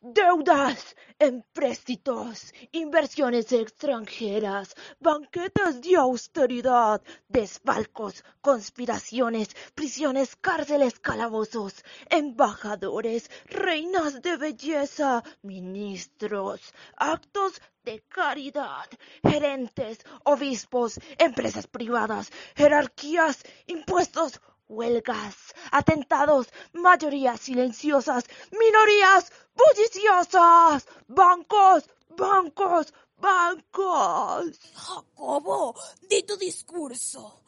Deudas, 0.00 0.96
empréstitos, 1.20 2.52
inversiones 2.72 3.52
extranjeras, 3.52 4.74
banquetes 4.98 5.80
de 5.80 5.94
austeridad, 5.94 7.00
desfalcos, 7.28 8.24
conspiraciones, 8.40 9.50
prisiones, 9.76 10.34
cárceles, 10.34 10.98
calabozos, 10.98 11.84
embajadores, 12.10 13.30
reinas 13.44 14.20
de 14.20 14.36
belleza, 14.36 15.22
ministros, 15.42 16.74
actos 16.96 17.62
de 17.84 18.02
caridad, 18.08 18.88
gerentes, 19.22 20.00
obispos, 20.24 20.98
empresas 21.18 21.68
privadas, 21.68 22.32
jerarquías, 22.56 23.44
impuestos, 23.66 24.40
huelgas, 24.68 25.54
atentados, 25.70 26.48
mayorías 26.72 27.40
silenciosas, 27.40 28.24
minorías 28.52 29.32
bulliciosas, 29.56 30.86
bancos, 31.08 31.90
bancos, 32.16 32.92
bancos. 33.16 34.58
Jacobo, 34.74 35.74
di 36.08 36.22
tu 36.22 36.36
discurso. 36.36 37.42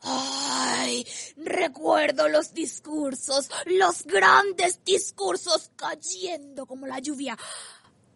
Ay, 0.00 1.04
recuerdo 1.36 2.28
los 2.28 2.52
discursos, 2.54 3.50
los 3.66 4.04
grandes 4.04 4.84
discursos 4.84 5.72
cayendo 5.74 6.66
como 6.66 6.86
la 6.86 7.00
lluvia. 7.00 7.36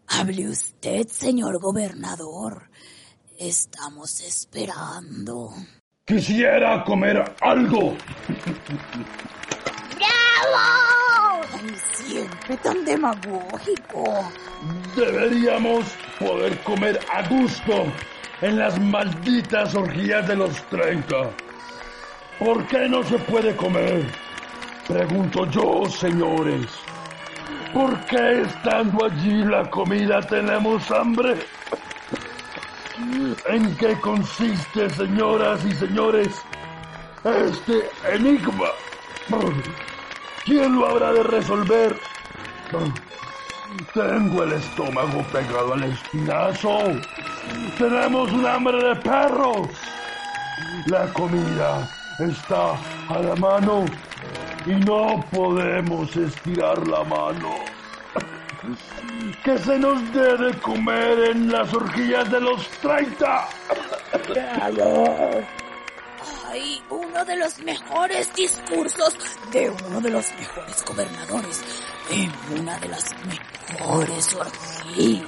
Hable 0.07 0.49
usted, 0.49 1.07
señor 1.07 1.59
gobernador. 1.59 2.69
Estamos 3.37 4.21
esperando. 4.21 5.53
Quisiera 6.05 6.83
comer 6.83 7.23
algo. 7.39 7.95
¡Bravo! 9.95 11.41
Siempre 11.93 12.57
tan 12.57 12.83
demagógico. 12.83 14.29
Deberíamos 14.97 15.85
poder 16.19 16.59
comer 16.63 16.99
a 17.09 17.25
gusto 17.29 17.85
en 18.41 18.59
las 18.59 18.77
malditas 18.81 19.73
orgías 19.75 20.27
de 20.27 20.35
los 20.35 20.61
30. 20.63 21.29
¿Por 22.37 22.67
qué 22.67 22.89
no 22.89 23.01
se 23.03 23.17
puede 23.19 23.55
comer? 23.55 24.05
Pregunto 24.85 25.49
yo, 25.51 25.85
señores. 25.89 26.67
¿Por 27.73 27.97
qué 28.07 28.41
estando 28.41 29.05
allí 29.05 29.45
la 29.45 29.69
comida 29.69 30.19
tenemos 30.19 30.91
hambre? 30.91 31.37
En 33.47 33.75
qué 33.77 33.99
consiste, 33.99 34.89
señoras 34.91 35.63
y 35.65 35.73
señores, 35.73 36.41
este 37.23 37.89
enigma. 38.11 38.67
¿Quién 40.45 40.75
lo 40.75 40.87
habrá 40.87 41.13
de 41.13 41.23
resolver? 41.23 41.99
Tengo 43.93 44.43
el 44.43 44.53
estómago 44.53 45.23
pegado 45.31 45.73
al 45.73 45.83
espinazo. 45.83 46.79
Tenemos 47.77 48.31
un 48.31 48.45
hambre 48.45 48.83
de 48.83 48.95
perros. 48.97 49.67
La 50.87 51.07
comida 51.13 51.89
está 52.19 52.73
a 53.09 53.19
la 53.19 53.35
mano 53.35 53.85
y 54.65 54.71
no 54.71 55.23
podemos 55.31 56.15
estirar 56.15 56.87
la 56.87 57.03
mano. 57.03 57.73
Que 59.43 59.57
se 59.57 59.77
nos 59.77 60.13
dé 60.13 60.37
de 60.37 60.57
comer 60.59 61.19
en 61.31 61.51
las 61.51 61.73
orgías 61.73 62.31
de 62.31 62.39
los 62.39 62.67
30. 62.79 63.47
Hay 66.49 66.83
uno 66.89 67.25
de 67.25 67.35
los 67.35 67.59
mejores 67.59 68.33
discursos 68.35 69.15
de 69.51 69.69
uno 69.69 69.99
de 69.99 70.09
los 70.11 70.31
mejores 70.35 70.85
gobernadores 70.85 71.61
en 72.09 72.31
una 72.59 72.77
de 72.79 72.87
las 72.89 73.11
mejores 73.25 74.33
orgías. 74.35 75.25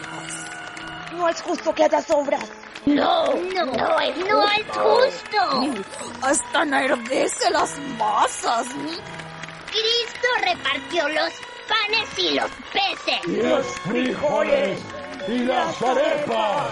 No 1.13 1.27
es 1.27 1.41
justo 1.41 1.73
que 1.73 1.83
haya 1.83 2.01
sobras. 2.01 2.49
No, 2.85 3.25
no, 3.33 3.65
no 3.65 3.99
es, 3.99 4.17
no 4.17 4.47
es 4.49 4.67
justo. 4.67 5.83
Hasta 6.21 6.61
enardece 6.63 7.49
las 7.49 7.77
masas. 7.97 8.67
Cristo 9.65 10.27
repartió 10.41 11.09
los 11.09 11.33
panes 11.67 12.19
y 12.19 12.35
los 12.35 12.49
peces. 12.73 13.19
Y 13.27 13.41
los 13.41 13.65
frijoles 13.81 14.79
y 15.27 15.39
las 15.39 15.81
arepas. 15.81 16.67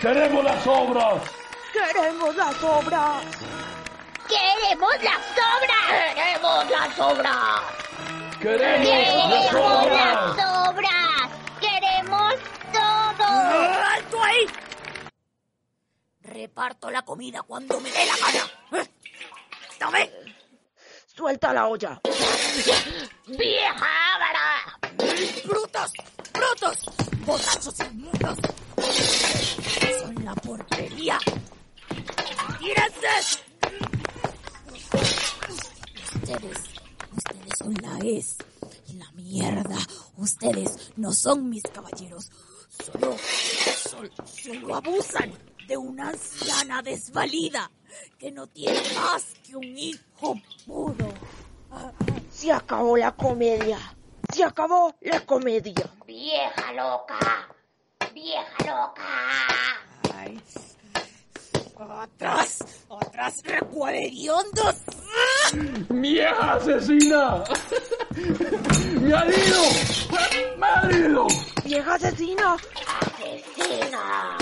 Queremos 0.00 0.44
las 0.44 0.62
sobras. 0.64 1.22
Queremos 1.72 2.36
las 2.36 2.56
sobras. 2.56 3.22
Queremos 4.28 5.02
las 5.02 5.24
sobras. 5.34 6.14
¡Queremos 6.14 6.70
las 6.70 6.96
sobras! 6.96 7.62
Queremos 8.40 8.70
las 8.76 8.90
Queremos 8.90 9.30
las 9.30 9.50
sobras. 9.50 10.36
sobras. 10.36 11.30
Queremos 11.60 12.34
todo. 12.72 13.24
¡Alto 13.26 14.22
ahí! 14.22 14.46
Reparto 16.22 16.90
la 16.90 17.02
comida 17.02 17.42
cuando 17.42 17.80
me 17.80 17.90
dé 17.90 18.04
la 18.06 18.16
gana. 18.16 18.82
¿Eh? 18.82 18.90
¡Dame! 19.78 20.10
Suelta 21.16 21.50
la 21.54 21.66
olla. 21.66 21.98
¡Vieja 23.26 23.86
ávara! 24.14 24.78
¡Brutos! 25.46 25.92
¡Brutos! 26.34 26.76
¡Borrachos 27.24 27.80
inmundos! 27.80 28.38
¡Son 29.98 30.24
la 30.24 30.34
porquería! 30.34 31.18
¡Tírense! 32.58 33.40
Ustedes, 36.14 36.58
ustedes 37.16 37.52
son 37.58 37.74
la 37.80 37.98
es 38.04 38.36
y 38.88 38.92
la 38.98 39.10
mierda. 39.12 39.78
Ustedes 40.18 40.92
no 40.96 41.12
son 41.14 41.48
mis 41.48 41.62
caballeros. 41.62 42.30
Solo, 42.68 43.16
solo, 43.88 44.10
solo 44.26 44.74
abusan 44.76 45.32
de 45.66 45.78
una 45.78 46.10
anciana 46.10 46.82
desvalida 46.82 47.70
que 48.18 48.30
no 48.30 48.46
tiene 48.48 48.82
más 48.94 49.24
que 49.42 49.56
un 49.56 49.78
hijo. 49.78 50.38
Se 52.46 52.52
acabó 52.52 52.96
la 52.96 53.10
comedia. 53.10 53.76
Se 54.32 54.44
acabó 54.44 54.94
la 55.00 55.18
comedia. 55.18 55.90
Vieja 56.06 56.72
loca. 56.74 57.18
Vieja 58.14 58.56
loca. 58.60 59.02
Ay, 60.14 60.40
otras, 61.74 62.84
otras 62.86 63.42
recuaderiondos. 63.42 64.76
¡Vieja 65.88 66.52
asesina! 66.54 67.42
¡Me 69.00 69.12
ha 69.12 69.22
herido! 69.24 69.62
¡Me 70.56 70.66
ha 70.68 70.82
herido! 70.82 71.26
Vieja 71.64 71.94
asesina. 71.94 72.56
Asesina. 73.00 74.36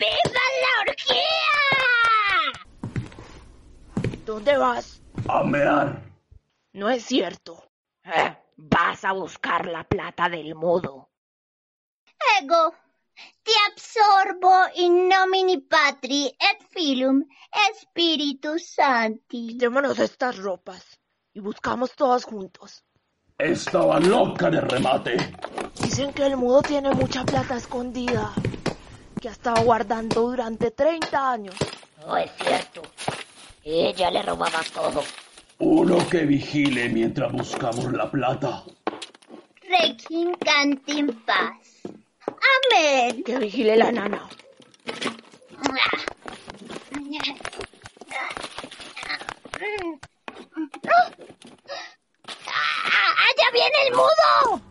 ¡Viva 0.00 0.44
la 0.62 0.72
orgía! 0.88 1.26
¿Dónde 4.24 4.56
vas? 4.56 5.02
¡A 5.28 5.42
mear! 5.42 6.02
No 6.72 6.88
es 6.88 7.04
cierto. 7.04 7.64
Eh, 8.04 8.36
vas 8.56 9.04
a 9.04 9.12
buscar 9.12 9.66
la 9.66 9.84
plata 9.84 10.28
del 10.28 10.54
mudo. 10.54 11.10
Ego, 12.40 12.74
te 13.42 13.52
absorbo 13.70 14.52
in 14.76 15.08
nomini 15.08 15.58
Patri 15.58 16.26
et 16.26 16.62
Filum 16.70 17.24
Spiritus 17.80 18.74
Sancti. 18.74 19.48
Quitémonos 19.48 19.98
estas 19.98 20.36
ropas 20.36 21.00
y 21.32 21.40
buscamos 21.40 21.92
todos 21.94 22.24
juntos. 22.24 22.84
Estaba 23.38 23.98
loca 24.00 24.48
de 24.48 24.60
remate. 24.60 25.16
Dicen 25.82 26.12
que 26.12 26.26
el 26.26 26.36
mudo 26.36 26.62
tiene 26.62 26.90
mucha 26.92 27.24
plata 27.24 27.56
escondida, 27.56 28.32
que 29.20 29.28
ha 29.28 29.32
estado 29.32 29.62
guardando 29.62 30.22
durante 30.22 30.70
30 30.70 31.32
años. 31.32 31.56
No 32.06 32.16
es 32.16 32.30
cierto. 32.38 32.82
Ella 33.68 34.12
le 34.12 34.22
robaba 34.22 34.60
todo. 34.72 35.02
Uno 35.58 35.98
que 36.08 36.24
vigile 36.24 36.88
mientras 36.88 37.32
buscamos 37.32 37.92
la 37.92 38.08
plata. 38.08 38.62
Requincant 39.68 40.88
in 40.88 41.08
paz. 41.24 41.82
Amén. 42.22 43.24
Que 43.24 43.38
vigile 43.40 43.76
la 43.76 43.90
nana. 43.90 44.28
¡Ah, 52.46 53.14
¡Allá 53.26 53.50
viene 53.52 53.78
el 53.88 53.94
mudo! 53.96 54.62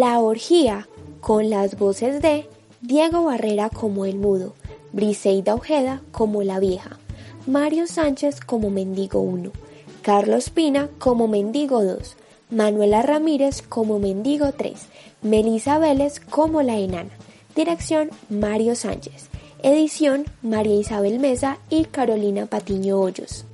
La 0.00 0.18
orgía, 0.20 0.88
con 1.20 1.50
las 1.50 1.78
voces 1.78 2.22
de 2.22 2.48
Diego 2.80 3.24
Barrera 3.24 3.68
como 3.68 4.06
el 4.06 4.16
mudo, 4.16 4.54
Briseida 4.94 5.54
Ojeda 5.54 6.00
como 6.10 6.42
la 6.42 6.58
vieja, 6.58 6.98
Mario 7.46 7.86
Sánchez 7.86 8.40
como 8.40 8.70
mendigo 8.70 9.20
1, 9.20 9.50
Carlos 10.00 10.48
Pina 10.48 10.88
como 10.98 11.28
mendigo 11.28 11.84
2, 11.84 12.16
Manuela 12.48 13.02
Ramírez 13.02 13.60
como 13.60 13.98
mendigo 13.98 14.52
3, 14.52 14.72
Melisa 15.20 15.78
Vélez 15.78 16.18
como 16.18 16.62
la 16.62 16.78
enana. 16.78 17.10
Dirección 17.54 18.08
Mario 18.30 18.76
Sánchez. 18.76 19.28
Edición 19.62 20.24
María 20.40 20.76
Isabel 20.76 21.18
Mesa 21.18 21.58
y 21.68 21.84
Carolina 21.84 22.46
Patiño 22.46 22.98
Hoyos. 22.98 23.44